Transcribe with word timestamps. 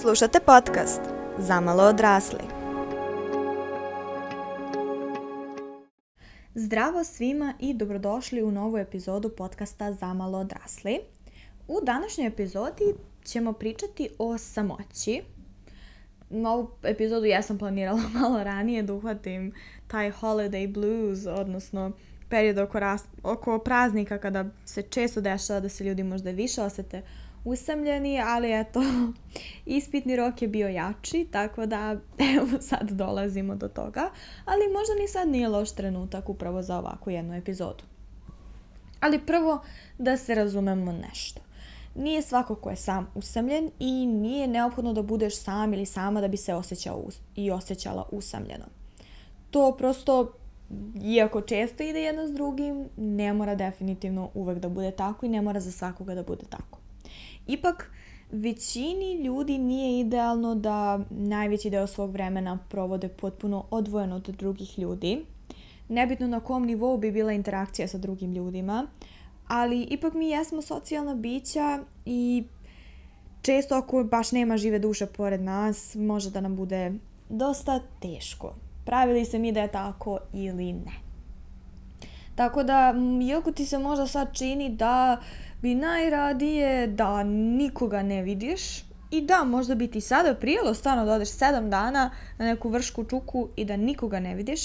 Slušate 0.00 0.40
podcast 0.46 1.00
Zamalo 1.38 1.82
odrasli. 1.82 2.38
Zdravo 6.54 7.04
svima 7.04 7.54
i 7.60 7.74
dobrodošli 7.74 8.42
u 8.42 8.50
novu 8.50 8.78
epizodu 8.78 9.28
podcasta 9.28 9.92
Zamalo 9.92 10.38
odrasli. 10.38 10.98
U 11.68 11.80
današnjoj 11.82 12.26
epizodi 12.26 12.84
ćemo 13.24 13.52
pričati 13.52 14.08
o 14.18 14.38
samoći. 14.38 15.22
Ovu 16.30 16.70
epizodu 16.82 17.26
ja 17.26 17.42
sam 17.42 17.58
planirala 17.58 18.02
malo 18.20 18.44
ranije 18.44 18.82
da 18.82 18.94
uhvatim 18.94 19.52
taj 19.86 20.12
holiday 20.12 20.72
blues, 20.72 21.26
odnosno 21.26 21.92
period 22.28 22.58
oko, 22.58 22.80
ras, 22.80 23.04
oko 23.22 23.58
praznika 23.58 24.18
kada 24.18 24.44
se 24.64 24.82
često 24.82 25.20
dešava 25.20 25.60
da 25.60 25.68
se 25.68 25.84
ljudi 25.84 26.02
možda 26.02 26.30
više 26.30 26.62
osete 26.62 27.02
usamljeni, 27.44 28.20
ali 28.20 28.60
eto, 28.60 28.80
ispitni 29.66 30.16
rok 30.16 30.42
je 30.42 30.48
bio 30.48 30.68
jači, 30.68 31.26
tako 31.30 31.66
da 31.66 31.96
evo 32.36 32.60
sad 32.60 32.90
dolazimo 32.90 33.56
do 33.56 33.68
toga, 33.68 34.10
ali 34.44 34.72
možda 34.72 34.94
ni 35.00 35.08
sad 35.08 35.28
nije 35.28 35.48
loš 35.48 35.72
trenutak 35.72 36.28
upravo 36.28 36.62
za 36.62 36.78
ovakvu 36.78 37.10
jednu 37.10 37.34
epizodu. 37.34 37.84
Ali 39.00 39.26
prvo 39.26 39.62
da 39.98 40.16
se 40.16 40.34
razumemo 40.34 40.92
nešto. 40.92 41.40
Nije 41.94 42.22
svako 42.22 42.54
ko 42.54 42.70
je 42.70 42.76
sam 42.76 43.10
usamljen 43.14 43.70
i 43.78 44.06
nije 44.06 44.46
neophodno 44.46 44.92
da 44.92 45.02
budeš 45.02 45.42
sam 45.42 45.74
ili 45.74 45.86
sama 45.86 46.20
da 46.20 46.28
bi 46.28 46.36
se 46.36 46.54
osjećao 46.54 47.04
i 47.36 47.50
osjećala 47.50 48.08
usamljeno. 48.12 48.64
To 49.50 49.76
prosto 49.78 50.32
iako 51.02 51.40
često 51.40 51.82
ide 51.82 52.02
jedno 52.02 52.28
s 52.28 52.32
drugim, 52.32 52.88
ne 52.96 53.32
mora 53.32 53.54
definitivno 53.54 54.30
uvek 54.34 54.58
da 54.58 54.68
bude 54.68 54.90
tako 54.90 55.26
i 55.26 55.28
ne 55.28 55.42
mora 55.42 55.60
za 55.60 55.72
svakoga 55.72 56.14
da 56.14 56.22
bude 56.22 56.44
tako. 56.48 56.83
Ipak, 57.46 57.90
većini 58.30 59.12
ljudi 59.24 59.58
nije 59.58 60.00
idealno 60.00 60.54
da 60.54 61.00
najveći 61.10 61.70
deo 61.70 61.86
svog 61.86 62.10
vremena 62.10 62.58
provode 62.68 63.08
potpuno 63.08 63.64
odvojeno 63.70 64.16
od 64.16 64.28
drugih 64.28 64.78
ljudi. 64.78 65.24
Nebitno 65.88 66.26
na 66.26 66.40
kom 66.40 66.64
nivou 66.66 66.98
bi 66.98 67.12
bila 67.12 67.32
interakcija 67.32 67.88
sa 67.88 67.98
drugim 67.98 68.32
ljudima, 68.32 68.86
ali 69.46 69.82
ipak 69.82 70.14
mi 70.14 70.28
jesmo 70.28 70.62
socijalna 70.62 71.14
bića 71.14 71.78
i 72.06 72.44
često 73.42 73.74
ako 73.74 74.04
baš 74.04 74.32
nema 74.32 74.56
žive 74.56 74.78
duše 74.78 75.06
pored 75.06 75.40
nas, 75.40 75.94
može 75.94 76.30
da 76.30 76.40
nam 76.40 76.56
bude 76.56 76.92
dosta 77.28 77.80
teško. 78.00 78.54
Pravili 78.84 79.24
se 79.24 79.38
mi 79.38 79.52
da 79.52 79.60
je 79.60 79.72
tako 79.72 80.18
ili 80.32 80.72
ne. 80.72 81.03
Tako 82.34 82.62
da, 82.62 82.94
iako 83.28 83.52
ti 83.52 83.66
se 83.66 83.78
možda 83.78 84.06
sad 84.06 84.28
čini 84.32 84.68
da 84.68 85.20
bi 85.62 85.74
najradije 85.74 86.86
da 86.86 87.22
nikoga 87.24 88.02
ne 88.02 88.22
vidiš 88.22 88.84
i 89.10 89.20
da, 89.20 89.44
možda 89.44 89.74
bi 89.74 89.86
ti 89.88 90.00
sada 90.00 90.34
prijelo 90.34 90.74
stvarno 90.74 91.04
da 91.04 91.12
odeš 91.12 91.28
sedam 91.30 91.70
dana 91.70 92.10
na 92.38 92.44
neku 92.44 92.68
vršku 92.68 93.04
čuku 93.04 93.48
i 93.56 93.64
da 93.64 93.76
nikoga 93.76 94.20
ne 94.20 94.34
vidiš, 94.34 94.60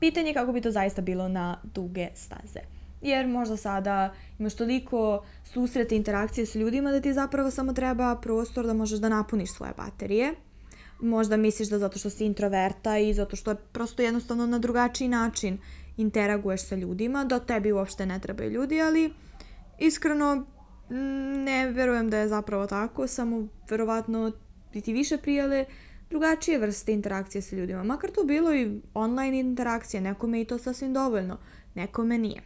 pitanje 0.00 0.30
je 0.30 0.34
kako 0.34 0.52
bi 0.52 0.60
to 0.60 0.70
zaista 0.70 1.02
bilo 1.02 1.28
na 1.28 1.58
duge 1.74 2.08
staze. 2.14 2.60
Jer 3.02 3.26
možda 3.26 3.56
sada 3.56 4.12
imaš 4.38 4.54
toliko 4.54 5.24
susrete 5.44 5.96
interakcije 5.96 6.46
s 6.46 6.54
ljudima 6.54 6.90
da 6.90 7.00
ti 7.00 7.12
zapravo 7.12 7.50
samo 7.50 7.72
treba 7.72 8.16
prostor 8.16 8.66
da 8.66 8.74
možeš 8.74 8.98
da 8.98 9.08
napuniš 9.08 9.52
svoje 9.52 9.72
baterije 9.76 10.34
možda 11.02 11.36
misliš 11.36 11.68
da 11.68 11.78
zato 11.78 11.98
što 11.98 12.10
si 12.10 12.26
introverta 12.26 12.98
i 12.98 13.14
zato 13.14 13.36
što 13.36 13.50
je 13.50 13.56
prosto 13.72 14.02
jednostavno 14.02 14.46
na 14.46 14.58
drugačiji 14.58 15.08
način 15.08 15.58
interaguješ 15.96 16.66
sa 16.66 16.74
ljudima, 16.76 17.24
da 17.24 17.38
tebi 17.38 17.72
uopšte 17.72 18.06
ne 18.06 18.18
trebaju 18.18 18.50
ljudi, 18.50 18.80
ali 18.80 19.12
iskreno 19.78 20.46
ne 21.44 21.70
verujem 21.70 22.10
da 22.10 22.18
je 22.18 22.28
zapravo 22.28 22.66
tako, 22.66 23.06
samo 23.06 23.48
verovatno 23.70 24.32
bi 24.72 24.80
ti 24.80 24.92
više 24.92 25.16
prijale 25.16 25.64
drugačije 26.10 26.58
vrste 26.58 26.92
interakcije 26.92 27.42
sa 27.42 27.56
ljudima. 27.56 27.84
Makar 27.84 28.10
to 28.10 28.24
bilo 28.24 28.54
i 28.54 28.80
online 28.94 29.40
interakcije, 29.40 30.00
nekome 30.00 30.40
i 30.40 30.44
to 30.44 30.58
sasvim 30.58 30.94
dovoljno, 30.94 31.38
nekome 31.74 32.18
nije. 32.18 32.42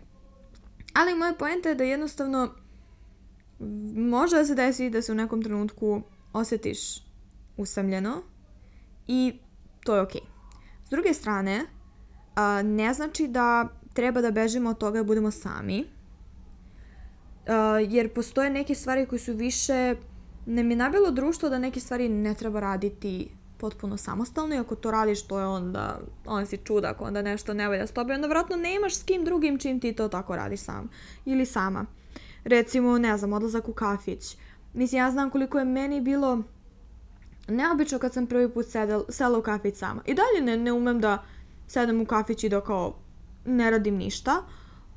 Ali 0.94 1.14
moja 1.14 1.32
poenta 1.32 1.68
je 1.68 1.74
da 1.74 1.84
jednostavno 1.84 2.54
može 3.94 4.36
da 4.36 4.44
se 4.44 4.54
desi 4.54 4.90
da 4.90 5.02
se 5.02 5.12
u 5.12 5.14
nekom 5.14 5.42
trenutku 5.42 6.02
osjetiš 6.32 6.78
usamljeno, 7.56 8.22
i 9.06 9.38
to 9.84 9.94
je 9.94 10.02
okej. 10.02 10.20
Okay. 10.20 10.86
S 10.86 10.90
druge 10.90 11.14
strane, 11.14 11.66
a, 12.36 12.62
ne 12.62 12.94
znači 12.94 13.28
da 13.28 13.68
treba 13.92 14.20
da 14.20 14.30
bežimo 14.30 14.70
od 14.70 14.78
toga 14.78 14.98
da 14.98 15.04
budemo 15.04 15.30
sami, 15.30 15.84
a, 17.46 17.78
jer 17.88 18.14
postoje 18.14 18.50
neke 18.50 18.74
stvari 18.74 19.06
koje 19.06 19.18
su 19.18 19.32
više, 19.32 19.96
ne 20.46 20.62
mi 20.62 20.76
nabilo 20.76 21.10
društvo 21.10 21.48
da 21.48 21.58
neke 21.58 21.80
stvari 21.80 22.08
ne 22.08 22.34
treba 22.34 22.60
raditi 22.60 23.28
potpuno 23.58 23.96
samostalno 23.96 24.54
i 24.54 24.58
ako 24.58 24.74
to 24.74 24.90
radiš 24.90 25.22
to 25.22 25.38
je 25.38 25.46
onda, 25.46 26.00
on 26.26 26.46
si 26.46 26.56
čudak, 26.56 27.00
onda 27.00 27.22
nešto 27.22 27.54
ne 27.54 27.68
valja 27.68 27.86
s 27.86 27.92
tobe, 27.92 28.14
onda 28.14 28.28
vratno 28.28 28.56
nemaš 28.56 28.94
s 28.94 29.02
kim 29.02 29.24
drugim 29.24 29.58
čim 29.58 29.80
ti 29.80 29.92
to 29.92 30.08
tako 30.08 30.36
radiš 30.36 30.60
sam 30.60 30.88
ili 31.24 31.46
sama. 31.46 31.86
Recimo, 32.44 32.98
ne 32.98 33.18
znam, 33.18 33.32
odlazak 33.32 33.68
u 33.68 33.72
kafić. 33.72 34.36
Mislim, 34.74 34.98
ja 34.98 35.10
znam 35.10 35.30
koliko 35.30 35.58
je 35.58 35.64
meni 35.64 36.00
bilo 36.00 36.42
neobično 37.48 37.98
kad 37.98 38.12
sam 38.12 38.26
prvi 38.26 38.50
put 38.52 38.66
sedel, 38.66 39.04
sela 39.08 39.38
u 39.38 39.42
kafić 39.42 39.76
sama. 39.76 40.02
I 40.06 40.14
dalje 40.14 40.46
ne, 40.46 40.56
ne 40.56 40.72
umem 40.72 41.00
da 41.00 41.24
sedem 41.66 42.00
u 42.00 42.06
kafić 42.06 42.44
i 42.44 42.48
da 42.48 42.60
kao 42.60 42.94
ne 43.44 43.70
radim 43.70 43.96
ništa, 43.96 44.42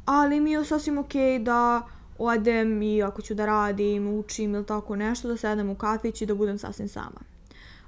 ali 0.06 0.40
mi 0.40 0.52
je 0.52 0.66
sasvim 0.66 0.98
okej 0.98 1.40
okay 1.40 1.44
da 1.44 1.88
odem 2.18 2.82
i 2.82 3.04
ako 3.04 3.22
ću 3.22 3.36
da 3.36 3.46
radim, 3.46 4.08
učim 4.08 4.56
ili 4.56 4.66
tako 4.66 4.96
nešto, 4.96 5.28
da 5.28 5.38
sedem 5.38 5.70
u 5.70 5.76
kafić 5.76 6.22
i 6.22 6.26
da 6.26 6.36
budem 6.36 6.58
sasvim 6.58 6.88
sama. 6.88 7.20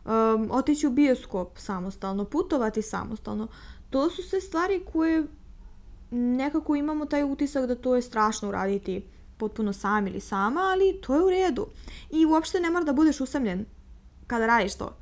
Um, 0.06 0.50
otići 0.52 0.88
u 0.88 0.92
bioskop 0.92 1.58
samostalno, 1.58 2.26
putovati 2.26 2.82
samostalno. 2.82 3.48
To 3.90 4.10
su 4.10 4.24
sve 4.24 4.42
stvari 4.42 4.86
koje 4.94 5.28
nekako 6.12 6.76
imamo 6.76 7.06
taj 7.06 7.24
utisak 7.24 7.66
da 7.66 7.76
to 7.76 7.96
je 7.96 8.02
strašno 8.02 8.50
uraditi 8.50 9.04
potpuno 9.38 9.74
sam 9.74 10.08
ili 10.08 10.20
sama, 10.20 10.62
ali 10.62 11.02
to 11.02 11.16
je 11.16 11.24
u 11.24 11.30
redu. 11.30 11.68
I 12.10 12.26
uopšte 12.26 12.60
ne 12.60 12.70
mora 12.70 12.86
da 12.86 12.94
budeš 12.94 13.22
usamljen 13.22 13.66
kada 14.28 14.46
radiš 14.46 14.76
to. 14.76 14.96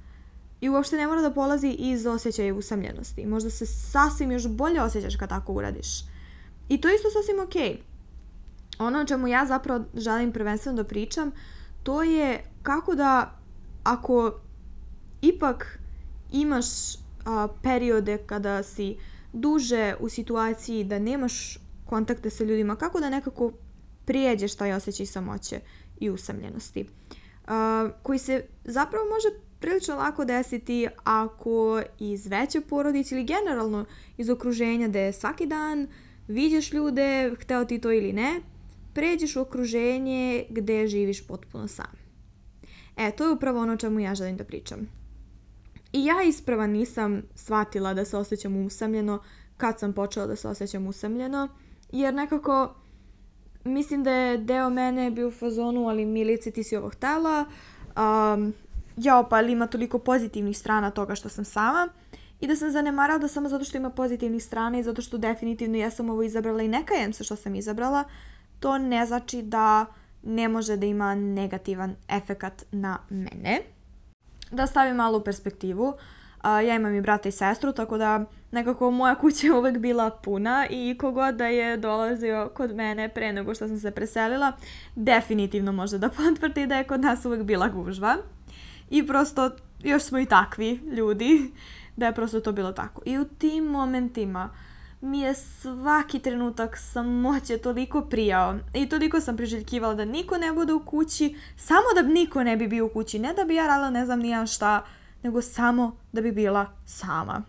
I 0.61 0.69
uopšte 0.69 0.97
ne 0.97 1.07
mora 1.07 1.21
da 1.21 1.31
polazi 1.31 1.69
iz 1.69 2.05
osjećaja 2.05 2.55
usamljenosti. 2.55 3.25
Možda 3.25 3.49
se 3.49 3.65
sasvim 3.65 4.31
još 4.31 4.47
bolje 4.47 4.81
osjećaš 4.81 5.15
kad 5.15 5.29
tako 5.29 5.53
uradiš. 5.53 5.87
I 6.69 6.81
to 6.81 6.89
isto 6.89 7.07
sasvim. 7.09 7.37
Okay. 7.37 7.77
Ono 8.79 8.99
o 8.99 9.05
čemu 9.05 9.27
ja 9.27 9.45
zapravo 9.45 9.85
želim 9.93 10.31
prvenstveno 10.31 10.75
da 10.75 10.83
pričam, 10.83 11.31
to 11.83 12.03
je 12.03 12.43
kako 12.63 12.95
da 12.95 13.39
ako 13.83 14.39
ipak 15.21 15.79
imaš 16.31 16.65
a, 17.25 17.47
periode 17.63 18.17
kada 18.17 18.63
si 18.63 18.97
duže 19.33 19.95
u 19.99 20.09
situaciji 20.09 20.83
da 20.83 20.99
nemaš 20.99 21.57
kontakte 21.85 22.29
sa 22.29 22.43
ljudima, 22.43 22.75
kako 22.75 22.99
da 22.99 23.09
nekako 23.09 23.51
prijeđeš 24.05 24.55
taj 24.55 24.73
osjećaj 24.73 25.05
samoće 25.05 25.59
i 25.99 26.09
usamljenosti. 26.09 26.85
Uh, 27.43 27.51
koji 28.03 28.19
se 28.19 28.45
zapravo 28.63 29.05
može 29.05 29.48
prilično 29.59 29.95
lako 29.95 30.25
desiti 30.25 30.87
ako 31.03 31.81
iz 31.99 32.27
veće 32.27 32.61
porodice 32.61 33.15
ili 33.15 33.25
generalno 33.25 33.85
iz 34.17 34.29
okruženja 34.29 34.87
gde 34.87 35.13
svaki 35.13 35.45
dan 35.45 35.87
viđeš 36.27 36.73
ljude, 36.73 37.35
hteo 37.39 37.65
ti 37.65 37.79
to 37.79 37.91
ili 37.91 38.13
ne, 38.13 38.41
pređeš 38.93 39.35
u 39.35 39.41
okruženje 39.41 40.45
gde 40.49 40.87
živiš 40.87 41.27
potpuno 41.27 41.67
sam. 41.67 41.91
E, 42.97 43.11
to 43.11 43.25
je 43.25 43.31
upravo 43.31 43.59
ono 43.59 43.77
čemu 43.77 43.99
ja 43.99 44.15
želim 44.15 44.37
da 44.37 44.43
pričam. 44.43 44.79
I 45.93 46.05
ja 46.05 46.23
isprava 46.23 46.67
nisam 46.67 47.21
shvatila 47.35 47.93
da 47.93 48.05
se 48.05 48.17
osjećam 48.17 48.65
usamljeno 48.65 49.19
kad 49.57 49.79
sam 49.79 49.93
počela 49.93 50.27
da 50.27 50.35
se 50.35 50.47
osjećam 50.47 50.87
usamljeno, 50.87 51.47
jer 51.91 52.13
nekako 52.13 52.75
mislim 53.63 54.03
da 54.03 54.11
je 54.11 54.37
deo 54.37 54.69
mene 54.69 55.11
bio 55.11 55.27
u 55.27 55.31
fazonu, 55.31 55.87
ali 55.87 56.05
Milice 56.05 56.51
ti 56.51 56.63
si 56.63 56.75
ovo 56.75 56.89
htela, 56.89 57.45
um, 57.87 58.53
jao 59.03 59.29
pa 59.29 59.35
ali 59.35 59.51
ima 59.51 59.67
toliko 59.67 59.99
pozitivnih 59.99 60.57
strana 60.57 60.91
toga 60.91 61.15
što 61.15 61.29
sam 61.29 61.45
sama 61.45 61.89
i 62.39 62.47
da 62.47 62.55
sam 62.55 62.71
zanemarala 62.71 63.19
da 63.19 63.27
samo 63.27 63.49
zato 63.49 63.65
što 63.65 63.77
ima 63.77 63.89
pozitivnih 63.89 64.43
strana 64.43 64.79
i 64.79 64.83
zato 64.83 65.01
što 65.01 65.17
definitivno 65.17 65.77
ja 65.77 65.89
sam 65.89 66.09
ovo 66.09 66.23
izabrala 66.23 66.61
i 66.61 66.67
ne 66.67 66.85
kajem 66.85 67.13
se 67.13 67.23
što 67.23 67.35
sam 67.35 67.55
izabrala, 67.55 68.03
to 68.59 68.77
ne 68.77 69.05
znači 69.05 69.41
da 69.41 69.85
ne 70.23 70.49
može 70.49 70.77
da 70.77 70.85
ima 70.85 71.15
negativan 71.15 71.95
efekat 72.09 72.63
na 72.71 72.97
mene. 73.09 73.61
Da 74.51 74.67
stavim 74.67 74.95
malo 74.95 75.17
u 75.17 75.23
perspektivu, 75.23 75.93
ja 76.43 76.75
imam 76.75 76.95
i 76.95 77.01
brata 77.01 77.29
i 77.29 77.31
sestru, 77.31 77.71
tako 77.71 77.97
da 77.97 78.25
nekako 78.51 78.91
moja 78.91 79.15
kuća 79.15 79.47
je 79.47 79.53
uvek 79.53 79.77
bila 79.77 80.09
puna 80.09 80.67
i 80.69 80.97
kogod 80.99 81.35
da 81.35 81.45
je 81.45 81.77
dolazio 81.77 82.51
kod 82.53 82.75
mene 82.75 83.09
pre 83.09 83.33
nego 83.33 83.55
što 83.55 83.67
sam 83.67 83.77
se 83.77 83.91
preselila, 83.91 84.51
definitivno 84.95 85.71
može 85.71 85.97
da 85.97 86.09
potvrdi 86.09 86.67
da 86.67 86.77
je 86.77 86.83
kod 86.83 87.01
nas 87.01 87.25
uvek 87.25 87.43
bila 87.43 87.67
gužva. 87.67 88.15
I 88.89 89.07
prosto, 89.07 89.51
još 89.83 90.03
smo 90.03 90.19
i 90.19 90.25
takvi 90.25 90.71
ljudi, 90.71 91.51
da 91.95 92.05
je 92.05 92.15
prosto 92.15 92.39
to 92.39 92.51
bilo 92.51 92.71
tako. 92.71 93.01
I 93.05 93.19
u 93.19 93.25
tim 93.25 93.63
momentima 93.63 94.49
mi 95.01 95.19
je 95.19 95.33
svaki 95.33 96.19
trenutak 96.19 96.77
samoće 96.77 97.57
toliko 97.57 98.01
prijao 98.01 98.55
i 98.73 98.89
toliko 98.89 99.19
sam 99.19 99.37
priželjkivala 99.37 99.93
da 99.93 100.05
niko 100.05 100.37
ne 100.37 100.53
bude 100.53 100.73
u 100.73 100.85
kući, 100.85 101.35
samo 101.57 101.85
da 101.95 102.01
niko 102.01 102.43
ne 102.43 102.57
bi 102.57 102.67
bio 102.67 102.85
u 102.85 102.89
kući, 102.89 103.19
ne 103.19 103.33
da 103.33 103.43
bi 103.43 103.55
ja 103.55 103.67
radila 103.67 103.89
ne 103.89 104.05
znam 104.05 104.19
nijan 104.19 104.47
šta, 104.47 104.85
nego 105.23 105.41
samo 105.41 105.97
da 106.11 106.21
bi 106.21 106.31
bila 106.31 106.65
sama. 106.85 107.41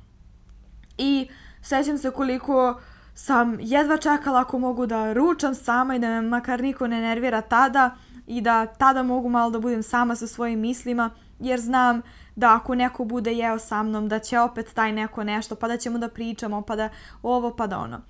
I 0.99 1.29
sećam 1.63 1.99
se 1.99 2.11
koliko 2.11 2.81
sam 3.15 3.57
jedva 3.61 3.97
čekala 3.97 4.41
ako 4.41 4.59
mogu 4.59 4.87
da 4.87 5.13
ručam 5.13 5.55
sama 5.55 5.97
i 5.97 5.99
da 5.99 6.09
me 6.09 6.23
makar 6.23 6.61
niko 6.61 6.87
ne 6.87 7.01
nervira 7.01 7.41
tada 7.41 7.97
i 8.27 8.41
da 8.41 8.67
tada 8.67 9.03
mogu 9.03 9.29
malo 9.29 9.51
da 9.51 9.59
budem 9.59 9.83
sama 9.83 10.17
sa 10.17 10.27
svojim 10.27 10.61
mislima, 10.61 11.11
jer 11.41 11.61
znam 11.61 12.03
da 12.37 12.55
ako 12.55 12.75
neko 12.75 13.05
bude 13.05 13.33
jeo 13.33 13.59
sa 13.59 13.83
mnom, 13.83 14.09
da 14.09 14.19
će 14.19 14.39
opet 14.39 14.75
taj 14.75 14.93
neko 14.93 15.25
nešto, 15.25 15.55
pa 15.55 15.69
da 15.69 15.77
ćemo 15.77 15.99
da 15.99 16.09
pričamo, 16.09 16.63
pa 16.63 16.77
da 16.77 16.89
ovo, 17.23 17.57
pa 17.57 17.67
da 17.67 17.79
ono. 17.79 18.01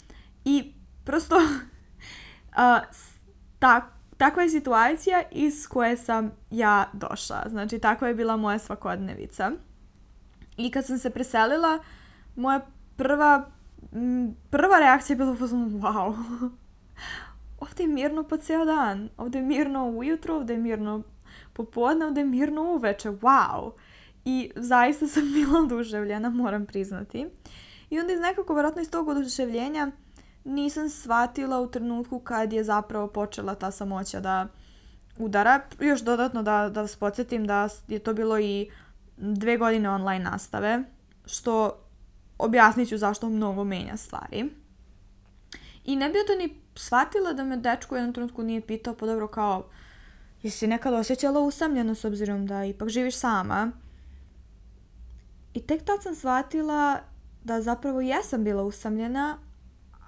I 0.45 0.73
prosto 1.05 1.37
uh, 1.37 1.45
ta, 3.59 3.91
takva 4.17 4.43
je 4.43 4.49
situacija 4.49 5.23
iz 5.31 5.69
koje 5.69 5.97
sam 5.97 6.31
ja 6.51 6.91
došla. 6.93 7.45
Znači, 7.49 7.79
takva 7.79 8.09
je 8.09 8.15
bila 8.15 8.37
moja 8.37 8.59
svakodnevica. 8.59 9.51
I 10.57 10.71
kad 10.71 10.87
sam 10.87 10.99
se 10.99 11.11
preselila, 11.11 11.79
moja 12.37 12.61
prva, 12.97 13.51
prva 14.51 14.79
reakcija 14.79 15.15
je 15.15 15.19
bila 15.19 15.33
wow, 15.33 16.15
ovdje 17.61 17.85
je 17.85 17.89
mirno 17.89 18.23
po 18.23 18.37
ceo 18.37 18.65
dan. 18.65 19.09
Ovdje 19.17 19.39
je 19.39 19.47
mirno 19.47 19.89
ujutro, 19.89 20.37
ovdje 20.37 20.55
je 20.55 20.61
mirno 20.61 21.03
popodne, 21.65 22.07
ovdje 22.07 22.21
je 22.21 22.27
mirno 22.27 22.63
uveče. 22.63 23.09
Wow! 23.09 23.73
I 24.25 24.51
zaista 24.57 25.07
sam 25.09 25.23
bila 25.35 25.61
oduševljena, 25.61 26.31
moram 26.31 26.67
priznati. 26.67 27.27
I 27.91 28.01
onda 28.01 28.13
iz 28.13 28.21
nekako, 28.21 28.55
vjerojatno 28.55 28.83
iz 28.83 28.91
tog 28.91 29.09
oduševljenja, 29.09 29.91
nisam 30.45 30.89
shvatila 30.89 31.61
u 31.61 31.71
trenutku 31.71 32.19
kad 32.19 32.53
je 32.53 32.65
zapravo 32.65 33.07
počela 33.07 33.55
ta 33.55 33.71
samoća 33.71 34.21
da 34.21 34.47
udara. 35.19 35.61
Još 35.81 36.01
dodatno 36.01 36.43
da, 36.43 36.69
da 36.69 36.81
vas 36.81 36.97
podsjetim 36.97 37.47
da 37.47 37.69
je 37.89 37.99
to 37.99 38.15
bilo 38.15 38.39
i 38.39 38.71
dve 39.17 39.57
godine 39.57 39.91
online 39.91 40.25
nastave, 40.25 40.83
što 41.27 41.81
objasnit 42.39 42.89
ću 42.89 42.99
zašto 42.99 43.29
mnogo 43.29 43.65
menja 43.65 43.97
stvari. 43.97 44.51
I 45.85 45.97
ne 45.97 46.09
bi 46.09 46.19
to 46.27 46.35
ni 46.39 46.61
shvatila 46.75 47.33
da 47.33 47.45
me 47.45 47.57
dečko 47.57 47.95
u 47.95 47.99
jednom 47.99 48.15
trenutku 48.15 48.43
nije 48.43 48.61
pitao, 48.61 48.95
pa 48.95 49.07
dobro 49.07 49.29
kao, 49.29 49.69
jesi 50.43 50.67
nekad 50.67 50.95
osjećala 50.95 51.41
usamljeno 51.41 51.95
s 51.95 52.05
obzirom 52.05 52.47
da 52.47 52.65
ipak 52.65 52.89
živiš 52.89 53.17
sama? 53.17 53.73
I 55.55 55.61
tek 55.61 55.85
tad 55.85 56.03
sam 56.03 56.15
shvatila 56.15 57.01
da 57.45 57.63
zapravo 57.63 58.01
jesam 58.01 58.45
bila 58.45 58.63
usamljena, 58.63 59.39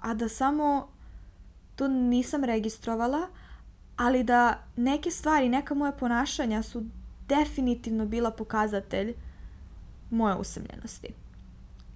a 0.01 0.13
da 0.13 0.29
samo 0.29 0.87
to 1.75 1.87
nisam 1.87 2.43
registrovala, 2.43 3.27
ali 3.97 4.23
da 4.23 4.63
neke 4.75 5.11
stvari, 5.11 5.49
neka 5.49 5.73
moja 5.73 5.91
ponašanja 5.91 6.63
su 6.63 6.83
definitivno 7.27 8.05
bila 8.05 8.31
pokazatelj 8.31 9.13
moje 10.09 10.35
usamljenosti. 10.35 11.07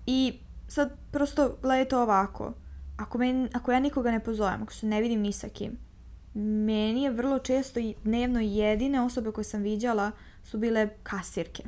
I 0.05 0.39
sad 0.67 0.91
prosto 1.11 1.57
gledajte 1.61 1.97
ovako. 1.97 2.53
Ako, 2.97 3.17
men, 3.17 3.49
ako 3.53 3.71
ja 3.71 3.79
nikoga 3.79 4.11
ne 4.11 4.19
pozovem, 4.19 4.63
ako 4.63 4.73
se 4.73 4.85
ne 4.85 5.01
vidim 5.01 5.21
ni 5.21 5.33
sa 5.33 5.49
kim, 5.49 5.77
meni 6.37 7.03
je 7.03 7.11
vrlo 7.11 7.39
često 7.39 7.79
dnevno 8.03 8.39
jedine 8.39 9.01
osobe 9.01 9.31
koje 9.31 9.45
sam 9.45 9.61
viđala 9.61 10.11
su 10.43 10.57
bile 10.57 10.89
kasirke. 11.03 11.63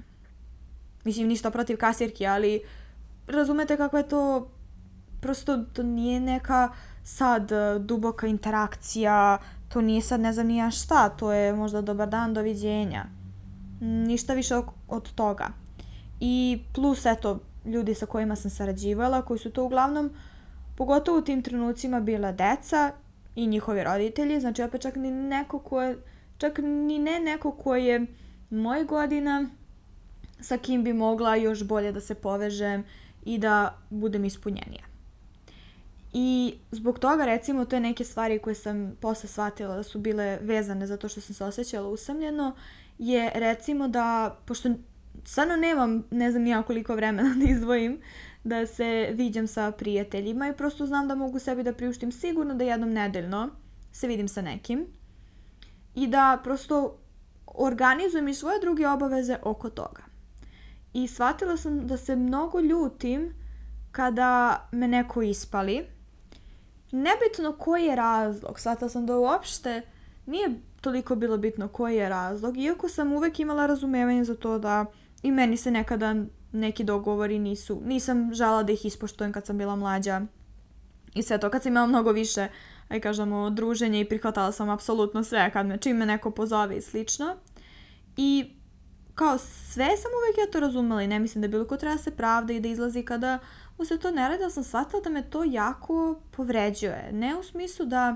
Mislim, 1.03 1.27
ništa 1.27 1.51
protiv 1.51 1.77
kasirki, 1.77 2.27
ali 2.27 2.61
razumete 3.27 3.77
kako 3.77 3.97
je 3.97 4.07
to 4.07 4.51
prosto 5.21 5.57
to 5.57 5.83
nije 5.83 6.19
neka 6.19 6.69
sad 7.03 7.51
e, 7.51 7.79
duboka 7.79 8.27
interakcija, 8.27 9.37
to 9.69 9.81
nije 9.81 10.01
sad 10.01 10.19
ne 10.19 10.33
znam 10.33 10.47
nija 10.47 10.71
šta, 10.71 11.09
to 11.09 11.31
je 11.31 11.53
možda 11.53 11.81
dobar 11.81 12.09
dan, 12.09 12.33
doviđenja. 12.33 13.05
Ništa 13.81 14.33
više 14.33 14.55
od 14.87 15.13
toga. 15.13 15.47
I 16.19 16.59
plus, 16.73 17.05
eto, 17.05 17.39
ljudi 17.65 17.93
sa 17.93 18.05
kojima 18.05 18.35
sam 18.35 18.51
sarađivala, 18.51 19.21
koji 19.21 19.39
su 19.39 19.51
to 19.51 19.63
uglavnom, 19.63 20.11
pogotovo 20.75 21.17
u 21.17 21.21
tim 21.21 21.41
trenucima, 21.41 21.99
bila 21.99 22.31
deca 22.31 22.91
i 23.39 23.47
njihovi 23.47 23.83
roditelji, 23.83 24.39
znači 24.39 24.63
opet 24.63 24.81
čak 24.81 24.95
ni 24.95 25.11
neko 25.11 25.59
ko 25.59 25.81
je, 25.81 25.97
čak 26.37 26.57
ni 26.57 26.99
ne 26.99 27.19
neko 27.19 27.51
ko 27.51 27.75
je 27.75 28.05
moje 28.49 28.83
godina, 28.83 29.49
sa 30.39 30.57
kim 30.57 30.83
bi 30.83 30.93
mogla 30.93 31.35
još 31.35 31.63
bolje 31.63 31.91
da 31.91 32.01
se 32.01 32.15
povežem 32.15 32.83
i 33.25 33.37
da 33.37 33.77
budem 33.89 34.25
ispunjenija. 34.25 34.83
I 36.13 36.53
zbog 36.71 36.99
toga, 36.99 37.25
recimo, 37.25 37.65
to 37.65 37.75
je 37.75 37.79
neke 37.79 38.03
stvari 38.03 38.39
koje 38.39 38.55
sam 38.55 38.95
posle 39.01 39.29
shvatila 39.29 39.75
da 39.75 39.83
su 39.83 39.99
bile 39.99 40.39
vezane 40.41 40.87
zato 40.87 41.09
što 41.09 41.21
sam 41.21 41.35
se 41.35 41.43
osjećala 41.43 41.89
usamljeno, 41.89 42.55
je 42.97 43.31
recimo 43.35 43.87
da, 43.87 44.37
pošto 44.45 44.69
stvarno 45.25 45.55
nemam, 45.55 46.03
ne 46.11 46.31
znam 46.31 46.43
nija 46.43 46.63
koliko 46.63 46.95
vremena 46.95 47.35
da 47.45 47.51
izdvojim, 47.51 48.01
da 48.43 48.65
se 48.65 49.09
viđam 49.13 49.47
sa 49.47 49.71
prijateljima 49.71 50.47
i 50.47 50.53
prosto 50.53 50.85
znam 50.85 51.07
da 51.07 51.15
mogu 51.15 51.39
sebi 51.39 51.63
da 51.63 51.73
priuštim 51.73 52.11
sigurno 52.11 52.53
da 52.55 52.63
jednom 52.63 52.93
nedeljno 52.93 53.49
se 53.91 54.07
vidim 54.07 54.27
sa 54.27 54.41
nekim 54.41 54.85
i 55.95 56.07
da 56.07 56.39
prosto 56.43 56.97
organizujem 57.45 58.27
i 58.27 58.33
svoje 58.33 58.59
druge 58.59 58.87
obaveze 58.87 59.37
oko 59.43 59.69
toga. 59.69 60.03
I 60.93 61.07
shvatila 61.07 61.57
sam 61.57 61.87
da 61.87 61.97
se 61.97 62.15
mnogo 62.15 62.59
ljutim 62.59 63.33
kada 63.91 64.67
me 64.71 64.87
neko 64.87 65.21
ispali. 65.21 65.85
Nebitno 66.91 67.53
koji 67.57 67.85
je 67.85 67.95
razlog, 67.95 68.59
shvatila 68.59 68.89
sam 68.89 69.05
da 69.05 69.17
uopšte 69.17 69.81
nije 70.25 70.61
toliko 70.81 71.15
bilo 71.15 71.37
bitno 71.37 71.67
koji 71.67 71.95
je 71.95 72.09
razlog, 72.09 72.57
iako 72.57 72.89
sam 72.89 73.13
uvek 73.13 73.39
imala 73.39 73.65
razumevanje 73.65 74.23
za 74.23 74.35
to 74.35 74.59
da 74.59 74.85
i 75.23 75.31
meni 75.31 75.57
se 75.57 75.71
nekada 75.71 76.15
neki 76.51 76.83
dogovori 76.83 77.39
nisu, 77.39 77.81
nisam 77.85 78.33
žela 78.33 78.63
da 78.63 78.71
ih 78.71 78.85
ispoštujem 78.85 79.33
kad 79.33 79.45
sam 79.45 79.57
bila 79.57 79.75
mlađa 79.75 80.21
i 81.13 81.23
sve 81.23 81.37
to, 81.37 81.49
kad 81.49 81.63
sam 81.63 81.71
imala 81.71 81.87
mnogo 81.87 82.11
više, 82.11 82.47
aj 82.89 82.99
kažemo, 82.99 83.49
druženja 83.49 83.99
i 83.99 84.05
prihvatala 84.05 84.51
sam 84.51 84.69
apsolutno 84.69 85.23
sve 85.23 85.51
kad 85.53 85.65
me, 85.65 85.77
čim 85.77 85.97
me 85.97 86.05
neko 86.05 86.31
pozove 86.31 86.77
i 86.77 86.81
slično. 86.81 87.35
I 88.17 88.51
kao 89.15 89.37
sve 89.37 89.85
sam 89.97 90.11
uvek 90.17 90.37
ja 90.37 90.51
to 90.51 90.59
razumela 90.59 91.01
i 91.01 91.07
ne 91.07 91.19
mislim 91.19 91.41
da 91.41 91.47
bilo 91.47 91.67
ko 91.67 91.77
treba 91.77 91.95
da 91.95 92.01
se 92.01 92.11
pravda 92.11 92.53
i 92.53 92.59
da 92.59 92.67
izlazi 92.67 93.03
kada 93.03 93.39
mu 93.77 93.85
se 93.85 93.99
to 93.99 94.11
ne 94.11 94.29
radi, 94.29 94.43
sam 94.49 94.63
shvatila 94.63 95.01
da 95.01 95.09
me 95.09 95.29
to 95.29 95.43
jako 95.43 96.21
povređuje. 96.31 97.09
Ne 97.11 97.35
u 97.35 97.43
smislu 97.43 97.85
da 97.85 98.15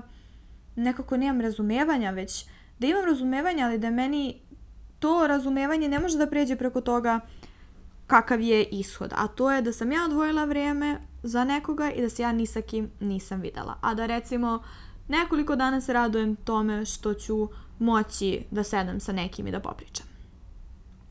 nekako 0.76 1.16
nemam 1.16 1.40
razumevanja, 1.40 2.10
već 2.10 2.46
da 2.78 2.86
imam 2.86 3.04
razumevanja, 3.04 3.66
ali 3.66 3.78
da 3.78 3.90
meni 3.90 4.42
to 4.98 5.26
razumevanje 5.26 5.88
ne 5.88 5.98
može 5.98 6.18
da 6.18 6.26
pređe 6.26 6.56
preko 6.56 6.80
toga 6.80 7.20
kakav 8.06 8.40
je 8.40 8.64
ishod. 8.64 9.12
A 9.16 9.26
to 9.26 9.52
je 9.52 9.62
da 9.62 9.72
sam 9.72 9.92
ja 9.92 10.04
odvojila 10.04 10.44
vrijeme 10.44 11.00
za 11.22 11.44
nekoga 11.44 11.90
i 11.90 12.02
da 12.02 12.08
se 12.08 12.22
ja 12.22 12.32
ni 12.32 12.46
sa 12.46 12.60
kim 12.60 12.90
nisam 13.00 13.40
videla. 13.40 13.78
A 13.80 13.94
da 13.94 14.06
recimo 14.06 14.62
nekoliko 15.08 15.56
dana 15.56 15.80
se 15.80 15.92
radujem 15.92 16.36
tome 16.36 16.84
što 16.84 17.14
ću 17.14 17.48
moći 17.78 18.44
da 18.50 18.62
sedam 18.62 19.00
sa 19.00 19.12
nekim 19.12 19.46
i 19.46 19.50
da 19.50 19.60
popričam. 19.60 20.06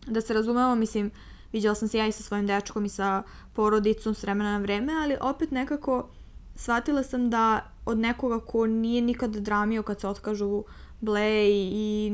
Da 0.07 0.21
se 0.21 0.33
razumemo, 0.33 0.75
mislim, 0.75 1.11
vidjela 1.53 1.75
sam 1.75 1.87
se 1.87 1.97
ja 1.97 2.07
i 2.07 2.11
sa 2.11 2.23
svojim 2.23 2.47
dečkom 2.47 2.85
i 2.85 2.89
sa 2.89 3.23
porodicom 3.53 4.13
s 4.13 4.23
vremena 4.23 4.51
na 4.51 4.57
vreme, 4.57 4.93
ali 5.03 5.17
opet 5.21 5.51
nekako 5.51 6.09
shvatila 6.55 7.03
sam 7.03 7.29
da 7.29 7.71
od 7.85 7.97
nekoga 7.97 8.39
ko 8.39 8.67
nije 8.67 9.01
nikad 9.01 9.31
dramio 9.35 9.83
kad 9.83 10.01
se 10.01 10.07
otkažu 10.07 10.63
Blej 11.01 11.49
i 11.51 12.11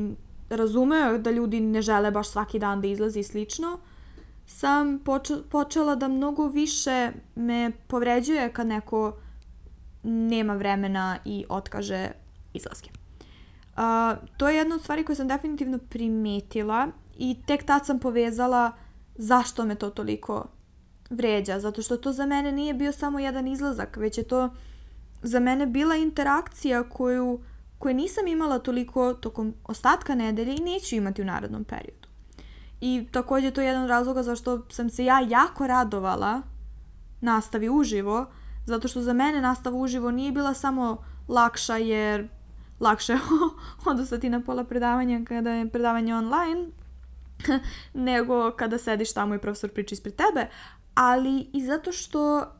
razumeo 0.48 1.18
da 1.18 1.30
ljudi 1.30 1.60
ne 1.60 1.82
žele 1.82 2.10
baš 2.10 2.28
svaki 2.28 2.58
dan 2.58 2.80
da 2.80 2.88
izlazi 2.88 3.20
i 3.20 3.22
slično, 3.22 3.78
sam 4.50 5.00
počela 5.50 5.94
da 5.94 6.08
mnogo 6.08 6.48
više 6.48 7.12
me 7.34 7.72
povređuje 7.86 8.52
kad 8.52 8.66
neko 8.66 9.16
nema 10.02 10.54
vremena 10.54 11.18
i 11.24 11.44
otkaže 11.48 12.10
izlaske. 12.54 12.90
Uh, 12.90 14.28
to 14.36 14.48
je 14.48 14.56
jedna 14.56 14.74
od 14.74 14.80
stvari 14.80 15.04
koje 15.04 15.16
sam 15.16 15.28
definitivno 15.28 15.78
primetila 15.78 16.88
i 17.18 17.36
tek 17.46 17.64
tad 17.64 17.86
sam 17.86 17.98
povezala 17.98 18.72
zašto 19.14 19.64
me 19.64 19.74
to 19.74 19.90
toliko 19.90 20.46
vređa. 21.10 21.60
Zato 21.60 21.82
što 21.82 21.96
to 21.96 22.12
za 22.12 22.26
mene 22.26 22.52
nije 22.52 22.74
bio 22.74 22.92
samo 22.92 23.18
jedan 23.18 23.48
izlazak, 23.48 23.96
već 23.96 24.18
je 24.18 24.24
to 24.24 24.50
za 25.22 25.40
mene 25.40 25.66
bila 25.66 25.96
interakcija 25.96 26.88
koju 26.88 27.40
koje 27.78 27.94
nisam 27.94 28.26
imala 28.26 28.58
toliko 28.58 29.14
tokom 29.14 29.54
ostatka 29.64 30.14
nedelje 30.14 30.54
i 30.54 30.62
neću 30.62 30.96
imati 30.96 31.22
u 31.22 31.24
narednom 31.24 31.64
periodu. 31.64 31.99
I 32.80 33.06
također 33.12 33.52
to 33.52 33.60
je 33.60 33.66
jedan 33.66 33.82
od 33.82 33.88
razloga 33.88 34.22
zašto 34.22 34.62
sam 34.68 34.90
se 34.90 35.04
ja 35.04 35.20
jako 35.20 35.66
radovala 35.66 36.42
nastavi 37.20 37.68
uživo, 37.68 38.26
zato 38.66 38.88
što 38.88 39.02
za 39.02 39.12
mene 39.12 39.40
nastava 39.40 39.76
uživo 39.76 40.10
nije 40.10 40.32
bila 40.32 40.54
samo 40.54 41.04
lakša 41.28 41.76
jer 41.76 42.28
lakše 42.80 43.18
odustati 43.90 44.30
na 44.30 44.40
pola 44.40 44.64
predavanja 44.64 45.20
kada 45.28 45.50
je 45.50 45.70
predavanje 45.70 46.14
online, 46.14 46.66
nego 47.94 48.50
kada 48.50 48.78
sediš 48.78 49.12
tamo 49.12 49.34
i 49.34 49.38
profesor 49.38 49.70
priča 49.70 49.94
ispred 49.94 50.14
tebe, 50.14 50.46
ali 50.94 51.50
i 51.52 51.64
zato 51.66 51.92
što 51.92 52.52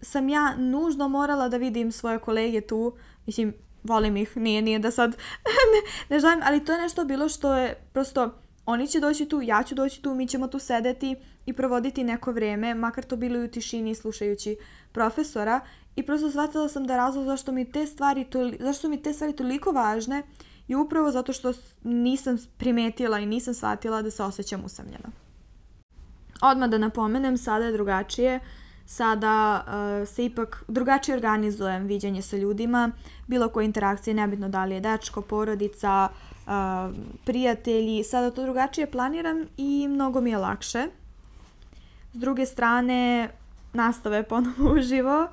sam 0.00 0.28
ja 0.28 0.56
nužno 0.56 1.08
morala 1.08 1.48
da 1.48 1.56
vidim 1.56 1.92
svoje 1.92 2.18
kolege 2.18 2.60
tu, 2.60 2.96
mislim, 3.26 3.54
volim 3.84 4.16
ih, 4.16 4.36
nije, 4.36 4.62
nije 4.62 4.78
da 4.78 4.90
sad 4.90 5.16
ne, 5.72 6.14
ne 6.14 6.20
želim, 6.20 6.40
ali 6.44 6.64
to 6.64 6.72
je 6.72 6.78
nešto 6.78 7.04
bilo 7.04 7.28
što 7.28 7.54
je 7.54 7.74
prosto, 7.92 8.30
oni 8.66 8.88
će 8.88 9.00
doći 9.00 9.26
tu, 9.26 9.40
ja 9.42 9.62
ću 9.62 9.74
doći 9.74 10.02
tu, 10.02 10.14
mi 10.14 10.26
ćemo 10.26 10.46
tu 10.46 10.58
sedeti 10.58 11.16
i 11.46 11.52
provoditi 11.52 12.04
neko 12.04 12.32
vrijeme, 12.32 12.74
makar 12.74 13.04
to 13.04 13.16
bilo 13.16 13.38
i 13.38 13.44
u 13.44 13.48
tišini 13.48 13.94
slušajući 13.94 14.56
profesora 14.92 15.60
i 15.96 16.02
prosto 16.02 16.30
shvatila 16.30 16.68
sam 16.68 16.86
da 16.86 16.96
razlog 16.96 17.24
zašto 17.24 17.52
mi 17.52 17.72
te 17.72 17.86
stvari, 17.86 18.24
toli, 18.24 18.58
zašto 18.60 18.88
mi 18.88 19.02
te 19.02 19.12
stvari 19.12 19.36
toliko 19.36 19.72
važne 19.72 20.22
i 20.68 20.74
upravo 20.74 21.10
zato 21.10 21.32
što 21.32 21.52
nisam 21.82 22.36
primetila 22.56 23.18
i 23.18 23.26
nisam 23.26 23.54
shvatila 23.54 24.02
da 24.02 24.10
se 24.10 24.22
osjećam 24.22 24.64
usamljeno. 24.64 25.10
Odmah 26.42 26.68
da 26.68 26.78
napomenem, 26.78 27.36
sada 27.36 27.64
je 27.64 27.72
drugačije. 27.72 28.40
Sada 28.86 29.64
uh, 29.66 30.08
se 30.08 30.24
ipak 30.24 30.64
drugačije 30.68 31.16
organizujem 31.16 31.86
viđanje 31.86 32.22
sa 32.22 32.36
ljudima, 32.36 32.90
bilo 33.26 33.48
koje 33.48 33.64
interakcije, 33.64 34.14
nebitno 34.14 34.48
da 34.48 34.64
li 34.64 34.74
je 34.74 34.80
dečko, 34.80 35.22
porodica, 35.22 36.08
uh, 36.10 36.31
prijatelji, 37.24 38.04
sada 38.04 38.30
to 38.30 38.42
drugačije 38.42 38.90
planiram 38.90 39.46
i 39.56 39.88
mnogo 39.88 40.20
mi 40.20 40.30
je 40.30 40.36
lakše. 40.36 40.86
S 42.12 42.18
druge 42.18 42.46
strane, 42.46 43.30
nastave 43.72 44.22
ponovo 44.22 44.72
uživo 44.78 45.28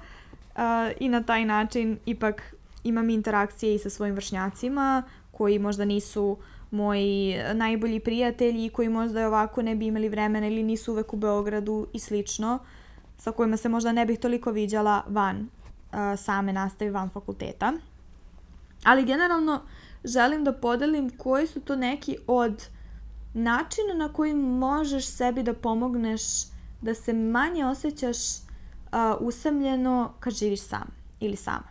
i 0.99 1.09
na 1.09 1.23
taj 1.23 1.45
način 1.45 1.99
ipak 2.05 2.55
imam 2.83 3.09
interakcije 3.09 3.75
i 3.75 3.79
sa 3.79 3.89
svojim 3.89 4.15
vršnjacima 4.15 5.03
koji 5.31 5.59
možda 5.59 5.85
nisu 5.85 6.37
moji 6.71 7.37
najbolji 7.53 7.99
prijatelji 7.99 8.69
koji 8.69 8.89
možda 8.89 9.27
ovako 9.27 9.61
ne 9.61 9.75
bi 9.75 9.85
imali 9.85 10.09
vremena 10.09 10.47
ili 10.47 10.63
nisu 10.63 10.91
uvek 10.91 11.13
u 11.13 11.17
Beogradu 11.17 11.87
i 11.93 11.99
slično, 11.99 12.59
sa 13.17 13.31
kojima 13.31 13.57
se 13.57 13.69
možda 13.69 13.91
ne 13.91 14.05
bih 14.05 14.19
toliko 14.19 14.51
viđala 14.51 15.03
van 15.07 15.49
same 16.17 16.53
nastave, 16.53 16.91
van 16.91 17.09
fakulteta. 17.09 17.73
Ali 18.83 19.05
generalno 19.05 19.61
želim 20.03 20.43
da 20.43 20.53
podelim 20.53 21.09
koji 21.09 21.47
su 21.47 21.59
to 21.59 21.75
neki 21.75 22.17
od 22.27 22.67
načina 23.33 23.93
na 23.95 24.13
koji 24.13 24.33
možeš 24.35 25.07
sebi 25.07 25.43
da 25.43 25.53
pomogneš 25.53 26.21
da 26.81 26.93
se 26.93 27.13
manje 27.13 27.65
osjećaš 27.65 28.17
uh, 28.17 28.47
usamljeno 29.19 30.13
kad 30.19 30.33
živiš 30.33 30.61
sam 30.61 30.91
ili 31.19 31.35
sama. 31.35 31.67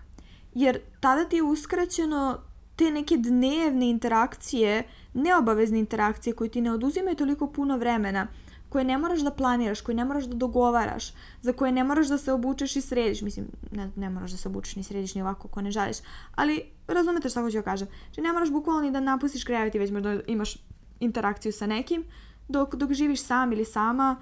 Jer 0.54 0.80
tada 1.00 1.24
ti 1.24 1.36
je 1.36 1.42
uskraćeno 1.42 2.38
te 2.76 2.90
neke 2.90 3.16
dnevne 3.16 3.90
interakcije, 3.90 4.82
neobavezne 5.14 5.78
interakcije 5.78 6.34
koje 6.34 6.50
ti 6.50 6.60
ne 6.60 6.72
oduzimaju 6.72 7.16
toliko 7.16 7.46
puno 7.46 7.76
vremena, 7.76 8.26
koje 8.68 8.84
ne 8.84 8.98
moraš 8.98 9.20
da 9.20 9.30
planiraš, 9.30 9.80
koje 9.80 9.96
ne 9.96 10.04
moraš 10.04 10.24
da 10.24 10.36
dogovaraš, 10.36 11.12
za 11.40 11.52
koje 11.52 11.72
ne 11.72 11.84
moraš 11.84 12.08
da 12.08 12.18
se 12.18 12.32
obučeš 12.32 12.76
i 12.76 12.80
središ. 12.80 13.22
Mislim, 13.22 13.46
ne, 13.72 13.90
ne 13.96 14.10
moraš 14.10 14.30
da 14.30 14.36
se 14.36 14.48
obučeš 14.48 14.76
ni 14.76 14.82
središ 14.82 15.14
ni 15.14 15.22
ovako 15.22 15.48
ako 15.48 15.60
ne 15.62 15.70
želiš. 15.70 15.96
Ali 16.34 16.62
razumete 16.86 17.28
šta 17.28 17.42
hoću 17.42 17.56
da 17.56 17.62
kažem. 17.62 17.88
Znači 18.04 18.20
ne 18.20 18.32
moraš 18.32 18.50
bukvalno 18.50 18.82
ni 18.82 18.90
da 18.90 19.00
napustiš 19.00 19.44
i 19.74 19.78
već 19.78 19.90
možda 19.90 20.20
imaš 20.26 20.56
interakciju 21.00 21.52
sa 21.52 21.66
nekim. 21.66 22.04
Dok, 22.48 22.74
dok 22.74 22.92
živiš 22.92 23.22
sam 23.22 23.52
ili 23.52 23.64
sama, 23.64 24.16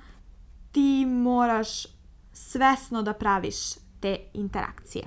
ti 0.73 1.07
moraš 1.07 1.87
svesno 2.33 3.03
da 3.03 3.12
praviš 3.12 3.57
te 4.00 4.19
interakcije. 4.35 5.05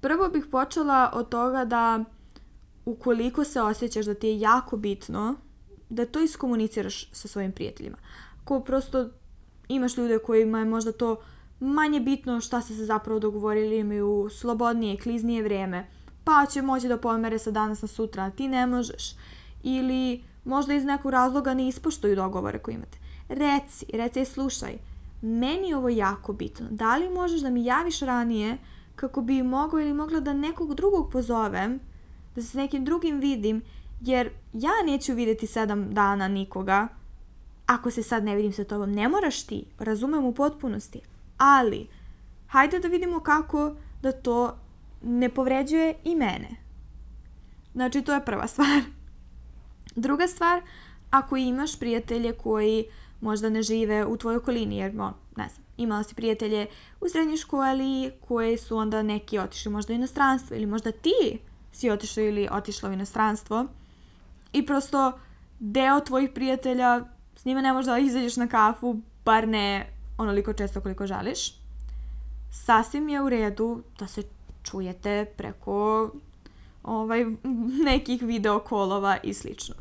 Prvo 0.00 0.28
bih 0.28 0.46
počela 0.50 1.10
od 1.14 1.28
toga 1.28 1.64
da 1.64 2.04
ukoliko 2.84 3.44
se 3.44 3.62
osjećaš 3.62 4.06
da 4.06 4.14
ti 4.14 4.26
je 4.26 4.40
jako 4.40 4.76
bitno, 4.76 5.36
da 5.88 6.06
to 6.06 6.20
iskomuniciraš 6.20 7.10
sa 7.12 7.28
svojim 7.28 7.52
prijateljima. 7.52 7.96
Ko 8.44 8.60
prosto 8.60 9.08
imaš 9.68 9.96
ljude 9.96 10.18
kojima 10.18 10.58
je 10.58 10.64
možda 10.64 10.92
to 10.92 11.16
manje 11.60 12.00
bitno 12.00 12.40
šta 12.40 12.60
ste 12.60 12.74
se 12.74 12.84
zapravo 12.84 13.20
dogovorili, 13.20 13.78
imaju 13.78 14.28
slobodnije, 14.30 14.98
kliznije 14.98 15.42
vrijeme, 15.42 15.86
pa 16.24 16.46
će 16.46 16.62
moći 16.62 16.88
da 16.88 16.98
pomere 16.98 17.38
sa 17.38 17.50
danas 17.50 17.82
na 17.82 17.88
sutra, 17.88 18.24
a 18.24 18.30
ti 18.30 18.48
ne 18.48 18.66
možeš. 18.66 19.14
Ili 19.62 20.24
možda 20.44 20.74
iz 20.74 20.84
nekog 20.84 21.10
razloga 21.10 21.54
ne 21.54 21.68
ispoštuju 21.68 22.16
dogovore 22.16 22.58
koje 22.58 22.74
imate. 22.74 22.98
Reci, 23.28 23.86
reci, 23.92 24.24
slušaj, 24.24 24.78
meni 25.22 25.68
je 25.68 25.76
ovo 25.76 25.88
jako 25.88 26.32
bitno. 26.32 26.66
Da 26.70 26.96
li 26.96 27.10
možeš 27.10 27.40
da 27.40 27.50
mi 27.50 27.64
javiš 27.64 28.00
ranije 28.00 28.58
kako 28.96 29.22
bi 29.22 29.42
mogao 29.42 29.80
ili 29.80 29.94
mogla 29.94 30.20
da 30.20 30.32
nekog 30.32 30.74
drugog 30.74 31.12
pozovem, 31.12 31.80
da 32.34 32.42
se 32.42 32.48
s 32.48 32.54
nekim 32.54 32.84
drugim 32.84 33.20
vidim, 33.20 33.62
jer 34.06 34.30
ja 34.52 34.72
neću 34.86 35.14
vidjeti 35.14 35.46
sedam 35.46 35.94
dana 35.94 36.28
nikoga 36.28 36.88
ako 37.66 37.90
se 37.90 38.02
sad 38.02 38.24
ne 38.24 38.36
vidim 38.36 38.52
sa 38.52 38.64
tobom. 38.64 38.92
Ne 38.92 39.08
moraš 39.08 39.42
ti, 39.42 39.64
razumem 39.78 40.24
u 40.24 40.34
potpunosti, 40.34 41.00
ali 41.38 41.88
hajde 42.46 42.78
da 42.78 42.88
vidimo 42.88 43.20
kako 43.20 43.74
da 44.02 44.12
to 44.12 44.56
ne 45.02 45.28
povređuje 45.28 45.94
i 46.04 46.14
mene. 46.14 46.48
Znači, 47.72 48.02
to 48.02 48.14
je 48.14 48.24
prva 48.24 48.46
stvar. 48.52 48.82
Druga 49.96 50.26
stvar, 50.26 50.62
ako 51.10 51.36
imaš 51.36 51.78
prijatelje 51.78 52.32
koji 52.32 52.84
možda 53.20 53.50
ne 53.50 53.62
žive 53.62 54.06
u 54.06 54.16
tvojoj 54.16 54.36
okolini, 54.36 54.76
jer, 54.76 54.94
no, 54.94 55.14
ne 55.36 55.48
znam, 55.48 55.64
imala 55.76 56.02
si 56.02 56.14
prijatelje 56.14 56.66
u 57.00 57.08
srednjoj 57.08 57.36
školi 57.36 58.12
koje 58.20 58.58
su 58.58 58.76
onda 58.76 59.02
neki 59.02 59.38
otišli 59.38 59.72
možda 59.72 59.92
u 59.92 59.96
inostranstvo 59.96 60.56
ili 60.56 60.66
možda 60.66 60.92
ti 60.92 61.38
si 61.72 61.90
otišao 61.90 62.24
ili 62.24 62.48
otišla 62.50 62.90
u 62.90 62.92
inostranstvo 62.92 63.66
i 64.54 64.66
prosto 64.66 65.12
deo 65.58 66.00
tvojih 66.00 66.30
prijatelja 66.34 67.04
s 67.36 67.44
njima 67.44 67.60
ne 67.60 67.72
možeš 67.72 67.86
da 67.86 67.98
izađeš 67.98 68.36
na 68.36 68.46
kafu, 68.46 69.00
bar 69.24 69.48
ne 69.48 69.92
onoliko 70.18 70.52
često 70.52 70.80
koliko 70.80 71.06
želiš. 71.06 71.54
Sasvim 72.50 73.08
je 73.08 73.20
u 73.20 73.28
redu 73.28 73.82
da 73.98 74.06
se 74.06 74.22
čujete 74.62 75.24
preko 75.36 76.10
ovaj, 76.82 77.24
nekih 77.90 78.22
video 78.22 78.58
kolova 78.58 79.16
i 79.22 79.34
slično. 79.34 79.74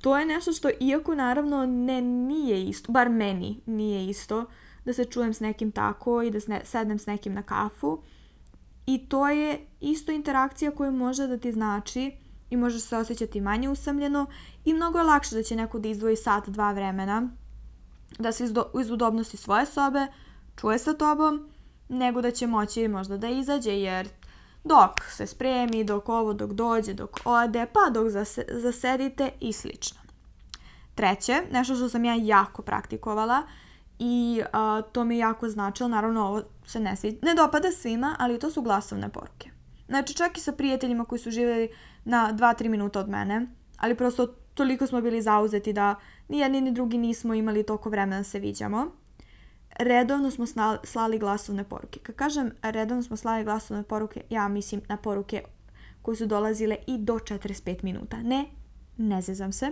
To 0.00 0.18
je 0.18 0.26
nešto 0.26 0.52
što, 0.52 0.70
iako 0.80 1.14
naravno 1.14 1.66
ne 1.66 2.02
nije 2.02 2.64
isto, 2.64 2.92
bar 2.92 3.08
meni 3.08 3.60
nije 3.66 4.06
isto, 4.06 4.44
da 4.84 4.92
se 4.92 5.04
čujem 5.04 5.34
s 5.34 5.40
nekim 5.40 5.72
tako 5.72 6.22
i 6.22 6.30
da 6.30 6.40
sednem 6.64 6.98
s 6.98 7.06
nekim 7.06 7.34
na 7.34 7.42
kafu. 7.42 8.02
I 8.86 9.08
to 9.08 9.28
je 9.28 9.66
isto 9.80 10.12
interakcija 10.12 10.70
koja 10.70 10.90
može 10.90 11.26
da 11.26 11.38
ti 11.38 11.52
znači 11.52 12.12
i 12.50 12.56
možeš 12.56 12.82
se 12.82 12.96
osjećati 12.96 13.40
manje 13.40 13.68
usamljeno 13.68 14.26
i 14.64 14.74
mnogo 14.74 14.98
je 14.98 15.04
lakše 15.04 15.34
da 15.34 15.42
će 15.42 15.56
neko 15.56 15.78
da 15.78 15.88
izdvoji 15.88 16.16
sat, 16.16 16.48
dva 16.48 16.72
vremena 16.72 17.28
da 18.18 18.32
se 18.32 18.44
iz 18.80 18.90
udobnosti 18.90 19.36
svoje 19.36 19.66
sobe 19.66 20.06
čuje 20.56 20.78
sa 20.78 20.92
tobom, 20.92 21.48
nego 21.88 22.22
da 22.22 22.30
će 22.30 22.46
moći 22.46 22.88
možda 22.88 23.16
da 23.16 23.28
izađe 23.28 23.80
jer 23.80 24.08
dok 24.64 25.04
se 25.10 25.26
spremi, 25.26 25.84
dok 25.84 26.08
ovo, 26.08 26.32
dok 26.32 26.52
dođe, 26.52 26.94
dok 26.94 27.20
ode, 27.24 27.66
pa 27.72 27.90
dok 27.90 28.08
zase, 28.08 28.44
zasedite 28.48 29.30
i 29.40 29.52
slično. 29.52 30.00
Treće, 30.94 31.42
nešto 31.50 31.74
što 31.74 31.88
sam 31.88 32.04
ja 32.04 32.14
jako 32.14 32.62
praktikovala 32.62 33.42
i 33.98 34.42
a, 34.52 34.82
to 34.92 35.04
mi 35.04 35.14
je 35.14 35.18
jako 35.18 35.48
značilo, 35.48 35.88
naravno 35.88 36.26
ovo 36.26 36.42
se 36.66 36.80
ne, 36.80 36.96
svi, 36.96 37.18
ne 37.22 37.34
dopada 37.34 37.72
svima, 37.72 38.16
ali 38.18 38.38
to 38.38 38.50
su 38.50 38.62
glasovne 38.62 39.08
poruke. 39.08 39.53
Znači 39.88 40.14
čak 40.14 40.38
i 40.38 40.40
sa 40.40 40.52
prijateljima 40.52 41.04
koji 41.04 41.18
su 41.18 41.30
živjeli 41.30 41.68
na 42.04 42.32
2-3 42.32 42.68
minuta 42.68 43.00
od 43.00 43.08
mene, 43.08 43.46
ali 43.76 43.94
prosto 43.94 44.26
toliko 44.54 44.86
smo 44.86 45.00
bili 45.00 45.22
zauzeti 45.22 45.72
da 45.72 45.94
ni 46.28 46.38
jedni 46.38 46.60
ni 46.60 46.72
drugi 46.72 46.98
nismo 46.98 47.34
imali 47.34 47.62
toliko 47.62 47.90
vremena 47.90 48.16
da 48.16 48.24
se 48.24 48.38
viđamo. 48.38 48.86
Redovno 49.78 50.30
smo 50.30 50.46
slali 50.84 51.18
glasovne 51.18 51.64
poruke. 51.64 52.00
Kad 52.00 52.14
kažem 52.14 52.50
redovno 52.62 53.02
smo 53.02 53.16
slali 53.16 53.44
glasovne 53.44 53.82
poruke, 53.82 54.22
ja 54.30 54.48
mislim 54.48 54.82
na 54.88 54.96
poruke 54.96 55.42
koje 56.02 56.16
su 56.16 56.26
dolazile 56.26 56.76
i 56.86 56.98
do 56.98 57.14
45 57.14 57.84
minuta. 57.84 58.16
Ne, 58.16 58.44
ne 58.96 59.22
zezam 59.22 59.52
se. 59.52 59.70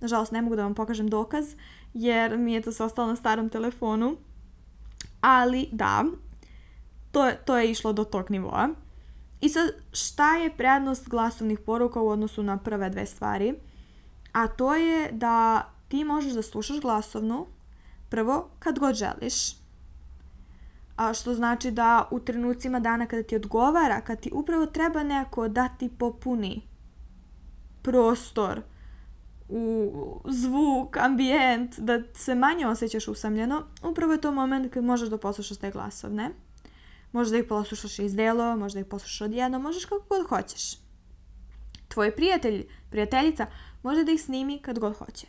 Nažalost, 0.00 0.32
ne 0.32 0.42
mogu 0.42 0.56
da 0.56 0.62
vam 0.62 0.74
pokažem 0.74 1.08
dokaz, 1.08 1.54
jer 1.94 2.38
mi 2.38 2.52
je 2.52 2.60
to 2.60 2.72
sve 2.72 2.86
ostalo 2.86 3.08
na 3.08 3.16
starom 3.16 3.48
telefonu. 3.48 4.16
Ali 5.20 5.68
da, 5.72 6.04
to 7.12 7.26
je, 7.26 7.36
to 7.44 7.58
je 7.58 7.70
išlo 7.70 7.92
do 7.92 8.04
tog 8.04 8.30
nivoa. 8.30 8.68
I 9.40 9.48
sad, 9.48 9.70
šta 9.92 10.36
je 10.36 10.56
prednost 10.56 11.08
glasovnih 11.08 11.58
poruka 11.58 12.00
u 12.00 12.08
odnosu 12.08 12.42
na 12.42 12.58
prve 12.58 12.90
dve 12.90 13.06
stvari? 13.06 13.54
A 14.32 14.46
to 14.46 14.74
je 14.74 15.12
da 15.12 15.66
ti 15.88 16.04
možeš 16.04 16.32
da 16.32 16.42
slušaš 16.42 16.80
glasovnu 16.80 17.46
prvo 18.08 18.48
kad 18.58 18.78
god 18.78 18.94
želiš. 18.94 19.56
A 20.96 21.14
što 21.14 21.34
znači 21.34 21.70
da 21.70 22.08
u 22.10 22.20
trenucima 22.20 22.80
dana 22.80 23.06
kada 23.06 23.22
ti 23.22 23.36
odgovara, 23.36 24.00
kad 24.00 24.20
ti 24.20 24.30
upravo 24.34 24.66
treba 24.66 25.02
neko 25.02 25.48
da 25.48 25.68
ti 25.68 25.90
popuni 25.98 26.62
prostor, 27.82 28.62
u 29.48 30.20
zvuk, 30.24 30.96
ambijent, 30.96 31.78
da 31.78 32.02
se 32.14 32.34
manje 32.34 32.66
osjećaš 32.66 33.08
usamljeno, 33.08 33.62
upravo 33.82 34.12
je 34.12 34.20
to 34.20 34.32
moment 34.32 34.72
kad 34.72 34.84
možeš 34.84 35.08
da 35.08 35.18
poslušaš 35.18 35.56
te 35.56 35.70
glasovne. 35.70 36.30
Možeš 37.12 37.30
da 37.30 37.38
ih 37.38 37.44
poslušaš 37.48 37.98
iz 37.98 38.14
delo, 38.14 38.56
možeš 38.56 38.74
da 38.74 38.80
ih 38.80 38.86
poslušaš 38.86 39.20
odjedno, 39.20 39.58
možeš 39.58 39.84
kako 39.84 40.06
god 40.08 40.26
hoćeš. 40.26 40.78
Tvoj 41.88 42.16
prijatelj, 42.16 42.66
prijateljica, 42.90 43.46
može 43.82 44.04
da 44.04 44.12
ih 44.12 44.22
snimi 44.22 44.58
kad 44.58 44.78
god 44.78 44.96
hoće. 44.96 45.26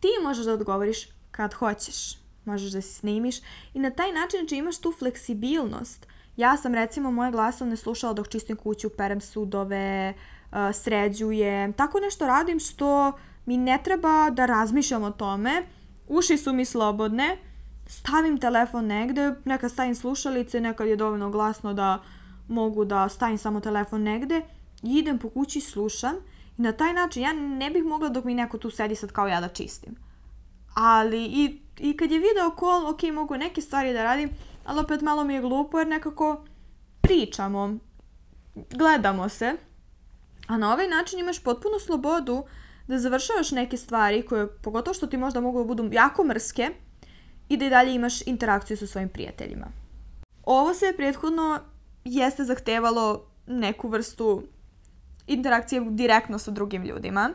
Ti 0.00 0.08
možeš 0.22 0.44
da 0.44 0.52
odgovoriš 0.52 1.08
kad 1.30 1.54
hoćeš. 1.54 2.26
možeš 2.46 2.72
da 2.72 2.80
se 2.80 2.92
snimiš 2.92 3.36
i 3.74 3.78
na 3.78 3.90
taj 3.90 4.12
način 4.12 4.40
znači 4.40 4.56
imaš 4.56 4.78
tu 4.78 4.92
fleksibilnost. 4.98 6.06
Ja 6.36 6.56
sam 6.56 6.74
recimo 6.74 7.10
moje 7.10 7.30
glasovne 7.30 7.76
slušala 7.76 8.12
dok 8.12 8.28
čistim 8.28 8.56
kuću, 8.56 8.90
perem 8.90 9.20
sudove, 9.20 10.14
uh, 10.50 10.56
sređujem, 10.72 11.72
tako 11.72 12.00
nešto 12.00 12.26
radim 12.26 12.60
što 12.60 13.12
mi 13.46 13.56
ne 13.56 13.78
treba 13.84 14.30
da 14.30 14.46
razmišljam 14.46 15.02
o 15.02 15.10
tome, 15.10 15.62
uši 16.08 16.38
su 16.38 16.52
mi 16.52 16.64
slobodne, 16.64 17.38
stavim 17.86 18.38
telefon 18.38 18.86
negde, 18.86 19.34
nekad 19.44 19.70
stavim 19.70 19.94
slušalice, 19.94 20.60
nekad 20.60 20.88
je 20.88 20.96
dovoljno 20.96 21.30
glasno 21.30 21.74
da 21.74 22.02
mogu 22.48 22.84
da 22.84 23.08
stavim 23.08 23.38
samo 23.38 23.60
telefon 23.60 24.02
negde 24.02 24.42
i 24.82 24.98
idem 24.98 25.18
po 25.18 25.30
kući, 25.30 25.60
slušam 25.60 26.14
i 26.58 26.62
na 26.62 26.72
taj 26.72 26.92
način 26.92 27.22
ja 27.22 27.32
ne 27.32 27.70
bih 27.70 27.84
mogla 27.84 28.08
dok 28.08 28.24
mi 28.24 28.34
neko 28.34 28.58
tu 28.58 28.70
sedi 28.70 28.94
sad 28.94 29.12
kao 29.12 29.28
ja 29.28 29.40
da 29.40 29.48
čistim. 29.48 29.96
Ali 30.74 31.24
i, 31.24 31.60
i 31.78 31.96
kad 31.96 32.10
je 32.10 32.18
video 32.18 32.54
call, 32.58 32.86
ok, 32.88 33.02
mogu 33.14 33.36
neke 33.36 33.60
stvari 33.60 33.92
da 33.92 34.04
radim, 34.04 34.30
ali 34.64 34.80
opet 34.80 35.00
malo 35.00 35.24
mi 35.24 35.34
je 35.34 35.40
glupo 35.40 35.78
jer 35.78 35.88
nekako 35.88 36.44
pričamo, 37.00 37.78
gledamo 38.54 39.28
se, 39.28 39.56
a 40.46 40.56
na 40.56 40.72
ovaj 40.72 40.88
način 40.88 41.18
imaš 41.18 41.42
potpunu 41.42 41.78
slobodu 41.86 42.44
da 42.88 42.98
završavaš 42.98 43.50
neke 43.50 43.76
stvari 43.76 44.22
koje, 44.22 44.56
pogotovo 44.56 44.94
što 44.94 45.06
ti 45.06 45.16
možda 45.16 45.40
mogu 45.40 45.58
da 45.58 45.64
budu 45.64 45.88
jako 45.92 46.24
mrske, 46.24 46.70
i 47.48 47.56
da 47.56 47.64
i 47.64 47.70
dalje 47.70 47.94
imaš 47.94 48.22
interakciju 48.26 48.76
sa 48.76 48.86
svojim 48.86 49.08
prijateljima. 49.08 49.66
Ovo 50.42 50.74
se 50.74 50.94
prethodno 50.96 51.58
jeste 52.04 52.44
zahtevalo 52.44 53.26
neku 53.46 53.88
vrstu 53.88 54.42
interakcije 55.26 55.82
direktno 55.90 56.38
sa 56.38 56.50
drugim 56.50 56.84
ljudima, 56.84 57.30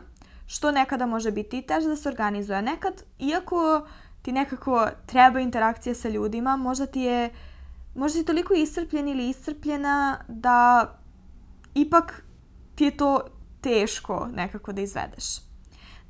što 0.46 0.70
nekada 0.70 1.06
može 1.06 1.30
biti 1.30 1.58
i 1.58 1.62
teže 1.62 1.88
da 1.88 1.96
se 1.96 2.08
organizuje. 2.08 2.62
Nekad, 2.62 3.02
iako 3.18 3.86
ti 4.22 4.32
nekako 4.32 4.88
treba 5.06 5.40
interakcija 5.40 5.94
sa 5.94 6.08
ljudima, 6.08 6.56
možda 6.56 6.86
ti 6.86 7.00
je 7.00 7.30
možda 7.94 8.18
si 8.18 8.26
toliko 8.26 8.54
iscrpljen 8.54 9.08
ili 9.08 9.28
iscrpljena 9.28 10.24
da 10.28 10.88
ipak 11.74 12.24
ti 12.74 12.84
je 12.84 12.96
to 12.96 13.20
teško 13.60 14.28
nekako 14.34 14.72
da 14.72 14.80
izvedeš. 14.80 15.51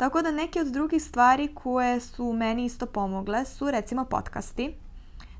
Tako 0.02 0.23
da 0.23 0.30
neke 0.30 0.61
od 0.61 0.66
drugih 0.66 1.02
stvari 1.02 1.49
koje 1.54 2.00
su 2.00 2.32
meni 2.32 2.64
isto 2.64 2.87
pomogle 2.87 3.44
su 3.44 3.71
recimo 3.71 4.04
podcasti. 4.04 4.75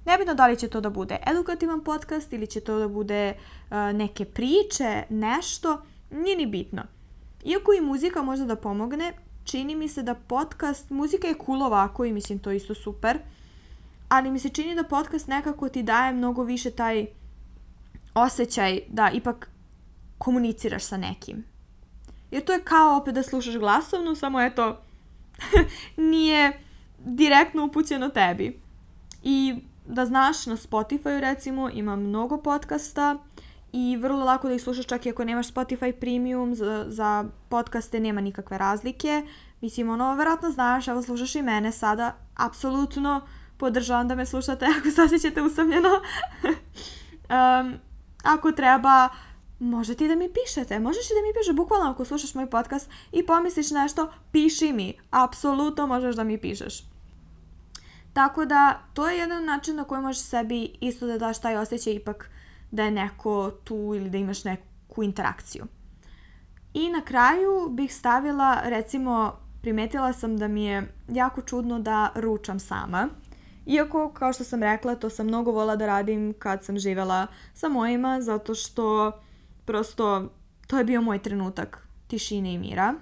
Nebitno 0.05 0.35
da 0.35 0.47
li 0.47 0.59
će 0.59 0.69
to 0.69 0.81
da 0.81 0.91
bude 0.91 1.19
edukativan 1.27 1.85
podcast 1.85 2.33
ili 2.33 2.47
će 2.47 2.61
to 2.61 2.79
da 2.79 2.89
bude 2.89 3.35
uh, 3.35 3.77
neke 3.77 4.25
priče, 4.25 5.03
nešto, 5.11 5.83
nije 6.11 6.37
ni 6.37 6.47
bitno. 6.47 6.83
Iako 7.45 7.73
i 7.73 7.81
muzika 7.81 8.23
može 8.23 8.45
da 8.45 8.57
pomogne, 8.57 9.13
čini 9.45 9.75
mi 9.75 9.89
se 9.89 10.03
da 10.03 10.15
podcast, 10.15 10.91
muzika 10.91 11.29
je 11.29 11.39
cool 11.47 11.63
ovako 11.63 12.05
i 12.05 12.13
mislim 12.13 12.39
to 12.39 12.51
isto 12.53 12.75
super, 12.75 13.19
ali 14.09 14.31
mi 14.31 14.39
se 14.39 14.49
čini 14.49 14.75
da 14.75 14.85
podcast 14.85 15.29
nekako 15.29 15.69
ti 15.69 15.83
daje 15.83 16.13
mnogo 16.13 16.43
više 16.43 16.71
taj 16.71 17.07
osjećaj 18.15 18.81
da 18.89 19.11
ipak 19.11 19.51
komuniciraš 20.19 20.85
sa 20.85 20.97
nekim. 20.97 21.52
Jer 22.33 22.45
to 22.45 22.53
je 22.53 22.65
kao 22.65 22.97
opet 22.97 23.15
da 23.15 23.23
slušaš 23.23 23.57
glasovnu, 23.57 24.15
samo 24.15 24.41
eto, 24.41 24.79
nije 26.13 26.61
direktno 26.99 27.65
upućeno 27.65 28.09
tebi. 28.09 28.61
I 29.23 29.55
da 29.87 30.07
znaš, 30.07 30.47
na 30.47 30.57
Spotify 30.57 31.21
recimo 31.21 31.71
ima 31.71 31.97
mnogo 31.97 32.37
podcasta 32.37 33.19
i 33.73 33.97
vrlo 33.97 34.25
lako 34.25 34.49
da 34.49 34.55
ih 34.55 34.63
slušaš 34.63 34.87
čak 34.87 35.07
i 35.07 35.11
ako 35.11 35.25
nemaš 35.25 35.53
Spotify 35.53 35.93
Premium, 35.93 36.55
za, 36.55 36.85
za 36.89 37.25
podcaste 37.49 38.01
nema 38.01 38.21
nikakve 38.21 38.59
razlike. 38.59 39.23
Mislim, 39.61 39.91
ono, 39.91 40.15
verovatno 40.15 40.51
znaš, 40.51 40.89
evo 40.89 41.03
slušaš 41.03 41.35
i 41.35 41.43
mene 41.43 41.73
sada, 41.73 42.17
apsolutno 42.37 43.21
podržavam 43.57 44.09
da 44.09 44.15
me 44.15 44.27
slušate 44.27 44.67
ako 44.79 44.91
se 44.91 45.03
osjećate 45.03 45.43
usamljeno. 45.43 45.89
um, 47.31 47.75
ako 48.23 48.53
treba, 48.53 49.09
možete 49.63 50.05
i 50.05 50.09
da 50.09 50.15
mi 50.15 50.29
pišete. 50.33 50.79
Možeš 50.79 51.07
i 51.11 51.15
da 51.15 51.23
mi 51.27 51.35
pišeš, 51.39 51.57
bukvalno 51.57 51.91
ako 51.91 52.05
slušaš 52.05 52.35
moj 52.35 52.51
podcast 52.51 52.91
i 53.13 53.27
pomisliš 53.27 53.71
nešto, 53.71 54.13
piši 54.33 54.73
mi. 54.73 54.99
Apsolutno 55.11 55.87
možeš 55.87 56.17
da 56.17 56.25
mi 56.25 56.39
pišeš. 56.39 56.85
Tako 58.13 58.45
da, 58.45 58.81
to 58.95 59.09
je 59.09 59.19
jedan 59.19 59.45
način 59.45 59.77
na 59.77 59.85
koji 59.85 60.03
možeš 60.03 60.23
sebi 60.23 60.77
isto 60.81 61.07
da 61.07 61.19
daš 61.19 61.41
taj 61.41 61.57
osjećaj 61.57 61.93
ipak 61.93 62.31
da 62.71 62.85
je 62.85 62.91
neko 62.91 63.51
tu 63.65 63.75
ili 63.75 64.11
da 64.11 64.19
imaš 64.19 64.45
neku 64.45 65.03
interakciju. 65.03 65.65
I 66.75 66.91
na 66.91 67.01
kraju 67.01 67.69
bih 67.71 67.95
stavila, 67.95 68.61
recimo, 68.65 69.33
primetila 69.63 70.13
sam 70.13 70.37
da 70.37 70.49
mi 70.49 70.65
je 70.65 70.95
jako 71.09 71.43
čudno 71.43 71.79
da 71.79 72.13
ručam 72.15 72.61
sama. 72.61 73.09
Iako, 73.67 74.13
kao 74.13 74.33
što 74.33 74.45
sam 74.45 74.63
rekla, 74.63 74.95
to 74.95 75.11
sam 75.11 75.27
mnogo 75.27 75.51
vola 75.51 75.77
da 75.77 75.87
radim 75.87 76.35
kad 76.39 76.65
sam 76.65 76.79
živela 76.79 77.27
sa 77.55 77.69
mojima, 77.69 78.21
zato 78.21 78.55
što 78.55 79.13
prosto 79.65 80.29
to 80.67 80.79
je 80.79 80.85
bio 80.85 81.03
moj 81.03 81.19
trenutak 81.19 81.89
tišine 82.07 82.55
i 82.55 82.59
mira. 82.59 82.95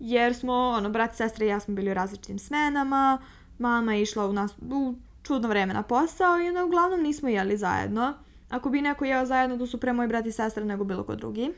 Jer 0.00 0.34
smo, 0.34 0.52
ono, 0.52 0.90
brat, 0.90 1.16
sestra 1.16 1.44
i 1.44 1.48
ja 1.48 1.60
smo 1.60 1.74
bili 1.74 1.90
u 1.90 1.94
različitim 1.94 2.38
smenama, 2.38 3.18
mama 3.58 3.94
je 3.94 4.02
išla 4.02 4.26
u, 4.26 4.32
nas, 4.32 4.52
u 4.70 4.94
čudno 5.22 5.48
vreme 5.48 5.74
na 5.74 5.82
posao 5.82 6.40
i 6.40 6.48
onda 6.48 6.64
uglavnom 6.64 7.00
nismo 7.00 7.28
jeli 7.28 7.56
zajedno. 7.56 8.14
Ako 8.48 8.70
bi 8.70 8.80
neko 8.80 9.04
jeo 9.04 9.26
zajedno, 9.26 9.58
to 9.58 9.66
su 9.66 9.80
pre 9.80 9.92
moj 9.92 10.08
brat 10.08 10.26
i 10.26 10.32
sestra 10.32 10.64
nego 10.64 10.84
bilo 10.84 11.04
ko 11.04 11.14
drugi. 11.14 11.52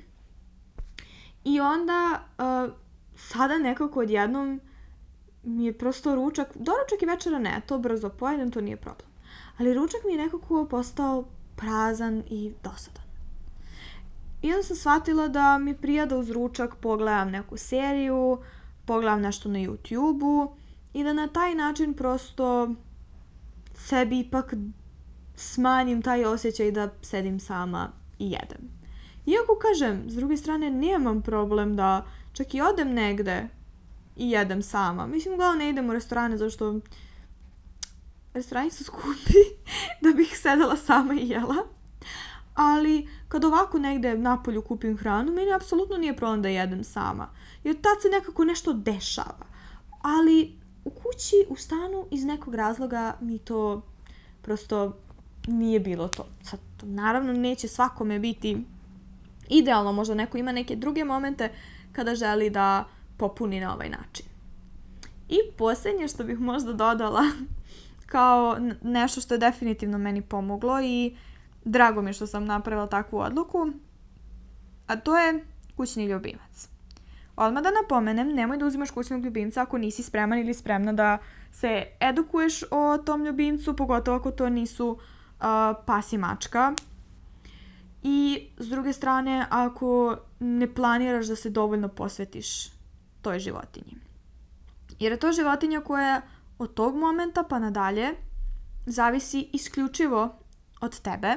I 1.45 1.61
onda, 1.61 2.21
uh, 2.39 2.73
sada 3.17 3.59
nekako 3.59 4.01
odjednom 4.01 4.61
mi 5.43 5.65
je 5.65 5.79
prosto 5.79 6.15
ručak, 6.15 6.49
doručak 6.55 7.03
i 7.03 7.07
večera 7.07 7.39
ne, 7.39 7.63
to 7.67 7.79
brzo 7.79 8.09
pojedem, 8.09 8.51
to 8.51 8.61
nije 8.61 8.77
problem. 8.77 9.09
Ali 9.59 9.75
ručak 9.75 10.01
mi 10.07 10.13
je 10.13 10.25
nekako 10.25 10.65
postao 10.65 11.25
prazan 11.57 12.23
i 12.31 12.53
dosadan. 12.65 13.08
I 14.43 14.53
onda 14.53 14.63
sam 14.63 14.77
shvatila 14.77 15.29
da 15.29 15.59
mi 15.59 15.75
prija 15.75 16.07
da 16.07 16.17
uz 16.17 16.31
ručak 16.31 16.77
pogledam 16.77 17.31
neku 17.31 17.57
seriju, 17.57 18.39
pogledam 18.85 19.21
nešto 19.21 19.49
na 19.49 19.59
YouTube-u 19.59 20.57
i 20.93 21.05
da 21.05 21.13
na 21.13 21.27
taj 21.29 21.55
način 21.55 21.95
prosto 21.95 22.75
sebi 23.75 24.21
ipak 24.21 24.55
smanjim 25.35 26.03
taj 26.03 26.25
osjećaj 26.25 26.71
da 26.71 26.89
sedim 27.03 27.41
sama 27.41 27.93
i 28.19 28.31
jedem. 28.31 28.79
Iako 29.27 29.59
kažem, 29.63 30.11
s 30.11 30.15
druge 30.15 30.37
strane, 30.37 30.71
nemam 30.71 31.23
problem 31.23 31.77
da 31.77 32.07
čak 32.33 32.55
i 32.55 32.61
odem 32.61 32.93
negde 32.93 33.49
i 34.17 34.31
jedem 34.31 34.63
sama. 34.63 35.07
Mislim, 35.07 35.35
uglavnom 35.35 35.59
ne 35.59 35.69
idem 35.69 35.91
u 35.91 35.93
restorane 35.93 36.37
zašto 36.37 36.81
restorani 38.35 38.71
su 38.71 38.85
skupi 38.85 39.43
da 40.03 40.13
bih 40.17 40.39
sedela 40.39 40.77
sama 40.77 41.15
i 41.15 41.29
jela. 41.29 41.78
Ali 42.59 43.09
kad 43.29 43.45
ovako 43.45 43.79
negde 43.79 44.19
napolju 44.19 44.63
kupim 44.63 44.97
hranu, 44.97 45.33
meni 45.33 45.53
apsolutno 45.53 45.97
nije 45.97 46.17
problem 46.17 46.43
da 46.43 46.49
jedem 46.49 46.85
sama. 46.85 47.29
Jer 47.65 47.81
tad 47.81 48.03
se 48.03 48.09
nekako 48.09 48.45
nešto 48.45 48.73
dešava. 48.73 49.47
Ali 50.03 50.59
u 50.85 50.91
kući, 50.91 51.47
u 51.49 51.57
stanu, 51.57 52.07
iz 52.11 52.25
nekog 52.25 52.55
razloga 52.55 53.17
mi 53.21 53.39
to 53.39 53.83
prosto 54.43 54.97
nije 55.47 55.81
bilo 55.81 56.09
to. 56.09 56.27
Sad, 56.43 56.61
naravno 56.83 57.33
neće 57.33 57.69
svakome 57.69 58.19
biti 58.19 58.65
idealno, 59.49 59.93
možda 59.93 60.15
neko 60.15 60.39
ima 60.39 60.53
neke 60.53 60.77
druge 60.77 61.05
momente 61.05 61.53
kada 61.93 62.15
želi 62.15 62.51
da 62.51 62.85
popuni 63.17 63.61
na 63.61 63.75
ovaj 63.75 63.89
način. 63.89 64.27
I 65.29 65.39
posljednje 65.57 66.09
što 66.09 66.25
bih 66.25 66.41
možda 66.41 66.73
dodala 66.73 67.23
kao 68.13 68.57
nešto 68.83 69.21
što 69.21 69.35
je 69.35 69.39
definitivno 69.39 69.99
meni 69.99 70.23
pomoglo 70.23 70.81
i 70.81 71.17
drago 71.65 72.03
mi 72.03 72.09
je 72.09 72.13
što 72.13 72.27
sam 72.27 72.45
napravila 72.45 72.87
takvu 72.87 73.19
odluku, 73.19 73.71
a 74.87 74.97
to 74.97 75.19
je 75.19 75.45
kućni 75.77 76.07
ljubimac. 76.07 76.69
Odmah 77.37 77.63
da 77.63 77.71
napomenem, 77.83 78.29
nemoj 78.35 78.57
da 78.57 78.67
uzimaš 78.67 78.91
kućnog 78.91 79.25
ljubimca 79.25 79.63
ako 79.63 79.79
nisi 79.79 80.03
spreman 80.03 80.39
ili 80.39 80.55
spremna 80.55 80.93
da 80.93 81.19
se 81.53 81.87
edukuješ 82.01 82.63
o 82.71 82.99
tom 82.99 83.25
ljubimcu, 83.25 83.77
pogotovo 83.77 84.17
ako 84.17 84.31
to 84.31 84.49
nisu 84.49 84.89
uh, 84.89 84.99
pas 85.87 86.13
i 86.13 86.19
mačka. 86.19 86.73
I 88.03 88.49
s 88.59 88.69
druge 88.69 88.93
strane, 88.93 89.47
ako 89.51 90.17
ne 90.41 90.75
planiraš 90.75 91.27
da 91.27 91.37
se 91.37 91.51
dovoljno 91.51 91.89
posvetiš 91.89 92.69
toj 93.23 93.39
životinji. 93.39 93.97
Jer 94.99 95.13
je 95.13 95.19
to 95.19 95.33
životinja 95.33 95.81
koja 95.81 96.23
od 96.59 96.75
tog 96.75 96.97
momenta 96.97 97.43
pa 97.43 97.59
nadalje 97.59 98.11
zavisi 98.87 99.49
isključivo 99.53 100.38
od 100.81 101.01
tebe 101.01 101.35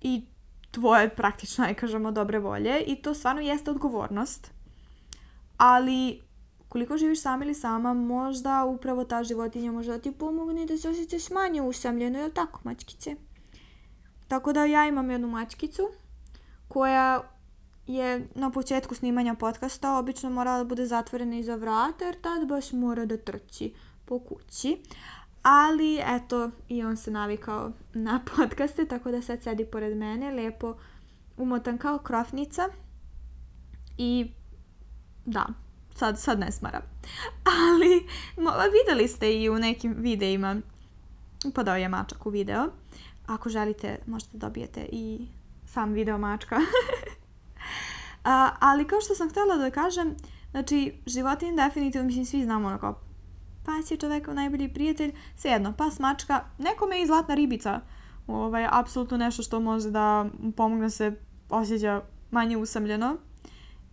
i 0.00 0.26
tvoje 0.70 1.08
praktično, 1.16 1.64
aj 1.64 1.74
kažemo, 1.74 2.12
dobre 2.12 2.38
volje 2.38 2.80
i 2.86 2.96
to 2.96 3.14
stvarno 3.14 3.40
jeste 3.42 3.70
odgovornost. 3.70 4.50
Ali 5.56 6.22
koliko 6.68 6.96
živiš 6.96 7.22
sam 7.22 7.42
ili 7.42 7.54
sama, 7.54 7.94
možda 7.94 8.64
upravo 8.64 9.04
ta 9.04 9.24
životinja 9.24 9.72
može 9.72 9.92
da 9.92 9.98
ti 9.98 10.12
pomogne 10.12 10.66
da 10.66 10.78
se 10.78 10.88
osjećaš 10.88 11.30
manje 11.30 11.62
usamljeno, 11.62 12.18
je 12.18 12.34
tako, 12.34 12.60
mačkice? 12.64 13.16
Tako 14.28 14.52
da 14.52 14.64
ja 14.64 14.86
imam 14.86 15.10
jednu 15.10 15.28
mačkicu 15.28 15.88
koja 16.68 17.22
je 17.86 18.28
na 18.34 18.50
početku 18.50 18.94
snimanja 18.94 19.34
podcasta 19.34 19.98
obično 19.98 20.30
morala 20.30 20.58
da 20.58 20.64
bude 20.64 20.86
zatvorena 20.86 21.36
iza 21.36 21.54
vrata 21.54 22.04
jer 22.04 22.20
tad 22.20 22.48
baš 22.48 22.72
mora 22.72 23.04
da 23.04 23.16
trči 23.16 23.74
po 24.04 24.18
kući. 24.18 24.82
Ali, 25.44 26.00
eto, 26.06 26.50
i 26.68 26.84
on 26.84 26.96
se 26.96 27.10
navikao 27.10 27.72
na 27.94 28.20
podcaste, 28.36 28.86
tako 28.86 29.10
da 29.10 29.22
sad 29.22 29.42
sedi 29.42 29.64
pored 29.64 29.96
mene, 29.96 30.30
lepo 30.30 30.76
umotan 31.36 31.78
kao 31.78 31.98
krofnica. 31.98 32.68
I, 33.98 34.30
da, 35.26 35.46
sad, 35.94 36.20
sad 36.20 36.38
ne 36.38 36.52
smara. 36.52 36.82
Ali, 37.70 38.06
videli 38.72 39.08
ste 39.08 39.32
i 39.32 39.50
u 39.50 39.58
nekim 39.58 39.94
videima, 39.98 40.56
podao 41.54 41.76
je 41.76 41.88
mačak 41.88 42.26
u 42.26 42.30
video. 42.30 42.66
Ako 43.26 43.48
želite, 43.48 43.98
možete 44.06 44.38
dobijete 44.38 44.88
i 44.92 45.28
sam 45.66 45.92
video 45.92 46.18
mačka. 46.18 46.56
A, 48.24 48.50
ali 48.60 48.86
kao 48.86 49.00
što 49.00 49.14
sam 49.14 49.30
htjela 49.30 49.56
da 49.56 49.70
kažem, 49.70 50.16
znači, 50.50 50.94
životinje 51.06 51.52
definitivno, 51.52 52.06
mislim, 52.06 52.24
svi 52.24 52.44
znamo 52.44 52.68
ono 52.68 52.78
kao 52.78 53.03
pas 53.64 53.90
je 53.90 53.96
čovekov 53.96 54.34
najbolji 54.34 54.74
prijatelj, 54.74 55.12
svejedno, 55.36 55.72
pas, 55.72 55.98
mačka, 55.98 56.44
nekome 56.58 57.02
i 57.02 57.06
zlatna 57.06 57.34
ribica, 57.34 57.80
ovaj, 58.26 58.68
apsolutno 58.70 59.16
nešto 59.16 59.42
što 59.42 59.60
može 59.60 59.90
da 59.90 60.26
pomogne 60.56 60.90
se 60.90 61.12
osjeća 61.50 62.02
manje 62.30 62.56
usamljeno. 62.56 63.16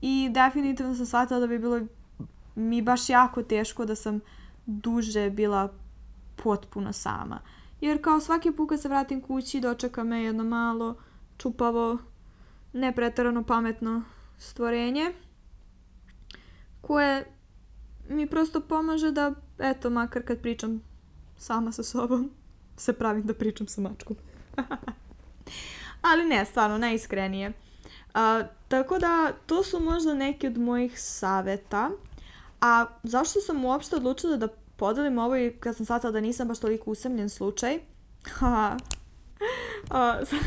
I 0.02 0.30
definitivno 0.32 0.96
sam 0.96 1.06
shvatila 1.06 1.40
da 1.40 1.48
bi 1.48 1.60
bilo 1.60 1.82
mi 2.56 2.82
baš 2.82 3.10
jako 3.10 3.44
teško 3.44 3.86
da 3.86 3.96
sam 3.96 4.20
duže 4.66 5.30
bila 5.30 5.74
potpuno 6.44 6.94
sama. 6.94 7.40
Jer 7.82 8.04
kao 8.04 8.20
svaki 8.20 8.52
put 8.52 8.70
kad 8.70 8.82
se 8.82 8.90
vratim 8.90 9.22
kući 9.22 9.60
dočeka 9.60 10.04
me 10.04 10.24
jedno 10.24 10.44
malo 10.44 10.96
čupavo, 11.38 11.98
nepretarano 12.74 13.44
pametno 13.44 14.04
stvorenje 14.38 15.12
koje 16.82 17.34
mi 18.10 18.28
prosto 18.28 18.62
pomaže 18.62 19.12
da, 19.12 19.34
eto, 19.62 19.90
makar 19.90 20.24
kad 20.24 20.42
pričam 20.42 20.82
sama 21.38 21.72
sa 21.72 21.84
sobom, 21.84 22.32
se 22.78 22.94
pravim 22.94 23.24
da 23.24 23.34
pričam 23.34 23.68
sa 23.68 23.82
mačkom. 23.82 24.16
Ali 26.10 26.26
ne, 26.26 26.46
stvarno, 26.46 26.78
najiskrenije. 26.78 27.54
A, 28.14 28.44
tako 28.68 29.00
da, 29.00 29.32
to 29.46 29.64
su 29.64 29.80
možda 29.80 30.14
neki 30.14 30.48
od 30.48 30.58
mojih 30.58 31.02
saveta. 31.02 31.90
A 32.62 32.86
zašto 33.04 33.42
sam 33.42 33.66
uopšte 33.66 33.96
odlučila 33.96 34.38
da 34.38 34.48
podelim 34.76 35.18
ovo 35.18 35.38
i 35.38 35.54
kad 35.60 35.76
sam 35.76 35.86
shvatila 35.86 36.12
da 36.12 36.22
nisam 36.22 36.48
baš 36.48 36.60
toliko 36.60 36.92
usamljen 36.92 37.30
slučaj? 37.30 37.80
Ha. 38.30 38.78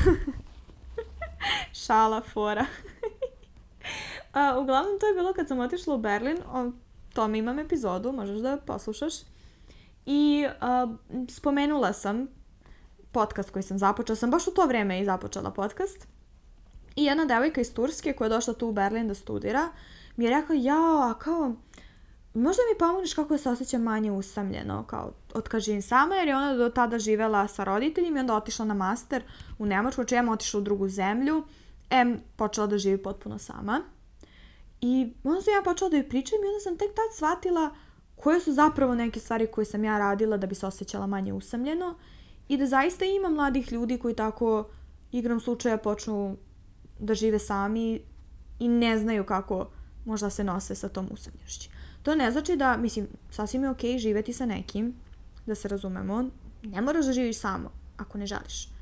Šala, 1.84 2.20
fora. 2.20 2.66
A, 4.32 4.58
uglavnom, 4.58 4.98
to 5.00 5.06
je 5.06 5.14
bilo 5.14 5.32
kad 5.32 5.48
sam 5.48 5.60
otišla 5.60 5.94
u 5.94 5.98
Berlin. 5.98 6.38
O 6.52 6.70
tome 7.14 7.38
imam 7.38 7.58
epizodu, 7.58 8.12
možeš 8.12 8.38
da 8.38 8.56
poslušaš. 8.56 9.14
I 10.06 10.46
a, 10.60 10.94
spomenula 11.28 11.92
sam 11.92 12.26
podcast 13.12 13.50
koji 13.50 13.62
sam 13.62 13.78
započela. 13.78 14.16
Sam 14.16 14.30
baš 14.30 14.48
u 14.48 14.50
to 14.50 14.66
vrijeme 14.66 15.00
i 15.00 15.04
započela 15.04 15.50
podcast. 15.50 16.06
I 16.96 17.04
jedna 17.04 17.24
devojka 17.24 17.60
iz 17.60 17.74
Turske 17.74 18.12
koja 18.12 18.26
je 18.26 18.30
došla 18.30 18.54
tu 18.54 18.68
u 18.68 18.72
Berlin 18.72 19.08
da 19.08 19.14
studira 19.14 19.68
mi 20.16 20.24
je 20.24 20.30
rekla, 20.30 20.54
ja, 20.54 21.10
a 21.10 21.14
kao, 21.18 21.54
možda 22.34 22.62
mi 22.72 22.78
pomogneš 22.78 23.14
kako 23.14 23.38
se 23.38 23.50
osjećam 23.50 23.82
manje 23.82 24.12
usamljeno, 24.12 24.84
kao 24.86 25.12
od 25.34 25.48
kad 25.48 25.60
živim 25.60 25.82
sama, 25.82 26.14
jer 26.14 26.28
je 26.28 26.36
ona 26.36 26.54
do 26.54 26.68
tada 26.68 26.98
živela 26.98 27.48
sa 27.48 27.64
roditeljima 27.64 28.18
i 28.18 28.20
onda 28.20 28.36
otišla 28.36 28.64
na 28.64 28.74
master 28.74 29.22
u 29.58 29.66
Nemačku, 29.66 30.02
znači 30.02 30.16
otišla 30.32 30.60
u 30.60 30.62
drugu 30.62 30.88
zemlju, 30.88 31.42
em 31.90 32.20
počela 32.36 32.66
da 32.66 32.78
živi 32.78 33.02
potpuno 33.02 33.38
sama. 33.38 33.80
I 34.86 35.12
onda 35.24 35.40
sam 35.42 35.54
ja 35.54 35.62
počela 35.64 35.90
da 35.90 35.96
joj 35.96 36.08
pričam 36.08 36.38
i 36.44 36.48
onda 36.48 36.60
sam 36.60 36.78
tek 36.78 36.88
tad 36.88 37.16
shvatila 37.16 37.74
koje 38.16 38.40
su 38.40 38.52
zapravo 38.52 38.94
neke 38.94 39.20
stvari 39.20 39.46
koje 39.46 39.64
sam 39.64 39.84
ja 39.84 39.98
radila 39.98 40.36
da 40.36 40.46
bi 40.46 40.54
se 40.54 40.66
osjećala 40.66 41.06
manje 41.06 41.32
usamljeno 41.32 41.94
i 42.48 42.56
da 42.56 42.66
zaista 42.66 43.04
ima 43.04 43.28
mladih 43.28 43.72
ljudi 43.72 43.98
koji 43.98 44.14
tako 44.14 44.68
igram 45.12 45.40
slučaja 45.40 45.78
počnu 45.78 46.36
da 46.98 47.14
žive 47.14 47.38
sami 47.38 48.00
i 48.58 48.68
ne 48.68 48.98
znaju 48.98 49.24
kako 49.24 49.68
možda 50.04 50.30
se 50.30 50.44
nose 50.44 50.74
sa 50.74 50.88
tom 50.88 51.08
usamljenošću. 51.10 51.70
To 52.02 52.14
ne 52.14 52.30
znači 52.30 52.56
da, 52.56 52.76
mislim, 52.76 53.08
sasvim 53.30 53.62
je 53.62 53.70
okej 53.70 53.90
okay 53.90 53.98
živeti 53.98 54.32
sa 54.32 54.46
nekim, 54.46 54.94
da 55.46 55.54
se 55.54 55.68
razumemo, 55.68 56.24
ne 56.62 56.80
moraš 56.80 57.06
da 57.06 57.12
živiš 57.12 57.38
samo 57.38 57.70
ako 57.96 58.18
ne 58.18 58.26
želiš. 58.26 58.73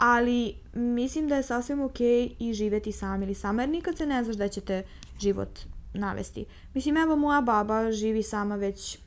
Ali 0.00 0.54
mislim 0.72 1.28
da 1.28 1.36
je 1.36 1.42
sasvim 1.42 1.80
okej 1.80 2.36
i 2.38 2.52
živeti 2.52 2.92
sam 2.92 3.22
ili 3.22 3.34
sama, 3.34 3.62
jer 3.62 3.68
nikad 3.68 3.96
se 3.96 4.06
ne 4.06 4.24
znaš 4.24 4.36
da 4.36 4.48
će 4.48 4.60
te 4.60 4.82
život 5.18 5.60
navesti. 5.94 6.44
Mislim, 6.74 6.96
evo 6.96 7.16
moja 7.16 7.40
baba 7.40 7.92
živi 7.92 8.22
sama 8.22 8.56
već 8.56 8.98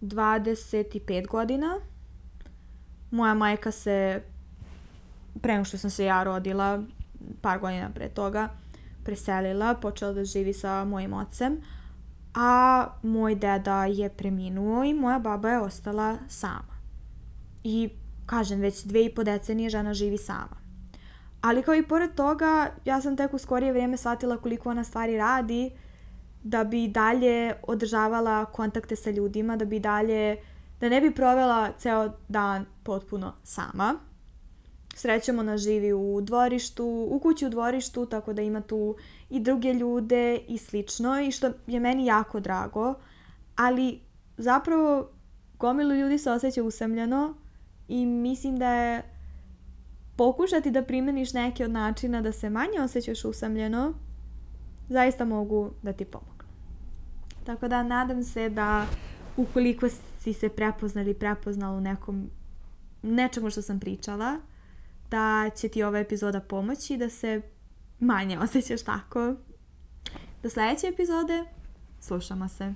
25 0.00 1.26
godina. 1.26 1.80
Moja 3.10 3.34
majka 3.34 3.70
se, 3.70 4.22
pre 5.40 5.52
nego 5.52 5.64
što 5.64 5.78
sam 5.78 5.90
se 5.90 6.04
ja 6.04 6.22
rodila, 6.22 6.82
par 7.40 7.58
godina 7.58 7.90
pre 7.94 8.08
toga, 8.08 8.48
preselila, 9.04 9.74
počela 9.74 10.12
da 10.12 10.24
živi 10.24 10.52
sa 10.52 10.84
mojim 10.84 11.12
ocem, 11.12 11.60
a 12.34 12.86
moj 13.02 13.34
deda 13.34 13.84
je 13.86 14.08
preminuo 14.08 14.84
i 14.84 14.94
moja 14.94 15.18
baba 15.18 15.50
je 15.50 15.60
ostala 15.60 16.18
sama. 16.28 16.74
I, 17.64 17.90
kažem, 18.26 18.60
već 18.60 18.84
dve 18.84 19.04
i 19.04 19.14
po 19.14 19.24
decenije 19.24 19.70
žena 19.70 19.94
živi 19.94 20.18
sama. 20.18 20.56
Ali 21.40 21.62
kao 21.62 21.74
i 21.74 21.82
pored 21.82 22.14
toga, 22.14 22.70
ja 22.84 23.00
sam 23.00 23.16
tek 23.16 23.34
u 23.34 23.38
skorije 23.38 23.72
vrijeme 23.72 23.96
shvatila 23.96 24.36
koliko 24.36 24.70
ona 24.70 24.84
stvari 24.84 25.16
radi 25.16 25.70
da 26.42 26.64
bi 26.64 26.88
dalje 26.88 27.54
održavala 27.62 28.44
kontakte 28.44 28.96
sa 28.96 29.10
ljudima, 29.10 29.56
da 29.56 29.64
bi 29.64 29.78
dalje, 29.78 30.36
da 30.80 30.88
ne 30.88 31.00
bi 31.00 31.10
provela 31.10 31.72
ceo 31.78 32.12
dan 32.28 32.64
potpuno 32.82 33.32
sama. 33.42 33.94
Srećemo 34.94 35.40
ona 35.40 35.56
živi 35.56 35.92
u 35.92 36.20
dvorištu, 36.20 37.08
u 37.10 37.18
kući 37.18 37.46
u 37.46 37.50
dvorištu, 37.50 38.06
tako 38.06 38.32
da 38.32 38.42
ima 38.42 38.60
tu 38.60 38.96
i 39.30 39.40
druge 39.40 39.72
ljude 39.72 40.36
i 40.48 40.58
slično 40.58 41.20
i 41.20 41.30
što 41.30 41.50
je 41.66 41.80
meni 41.80 42.06
jako 42.06 42.40
drago, 42.40 42.94
ali 43.56 44.00
zapravo 44.36 45.08
gomilu 45.58 45.94
ljudi 45.94 46.18
se 46.18 46.30
osjeća 46.30 46.62
usamljeno 46.62 47.34
i 47.88 48.06
mislim 48.06 48.56
da 48.56 48.68
je 48.68 49.02
pokušati 50.16 50.70
da 50.70 50.82
primeniš 50.82 51.32
neke 51.32 51.64
od 51.64 51.70
načina 51.70 52.22
da 52.22 52.32
se 52.32 52.50
manje 52.50 52.80
osjećaš 52.84 53.24
usamljeno, 53.24 53.94
zaista 54.88 55.24
mogu 55.24 55.70
da 55.82 55.92
ti 55.92 56.04
pomognu. 56.04 56.44
Tako 57.44 57.68
da 57.68 57.82
nadam 57.82 58.22
se 58.22 58.48
da 58.48 58.86
ukoliko 59.36 59.88
si 60.20 60.32
se 60.32 60.48
prepoznali 60.48 61.14
prepoznala 61.14 61.76
u 61.76 61.80
nekom 61.80 62.30
nečemu 63.02 63.50
što 63.50 63.62
sam 63.62 63.80
pričala, 63.80 64.40
da 65.10 65.50
će 65.56 65.68
ti 65.68 65.82
ova 65.82 65.98
epizoda 65.98 66.40
pomoći 66.40 66.96
da 66.96 67.08
se 67.08 67.42
manje 68.00 68.38
osjećaš 68.44 68.82
tako. 68.82 69.34
Do 70.42 70.50
sljedeće 70.50 70.86
epizode 70.86 71.44
slušamo 72.00 72.48
se. 72.48 72.74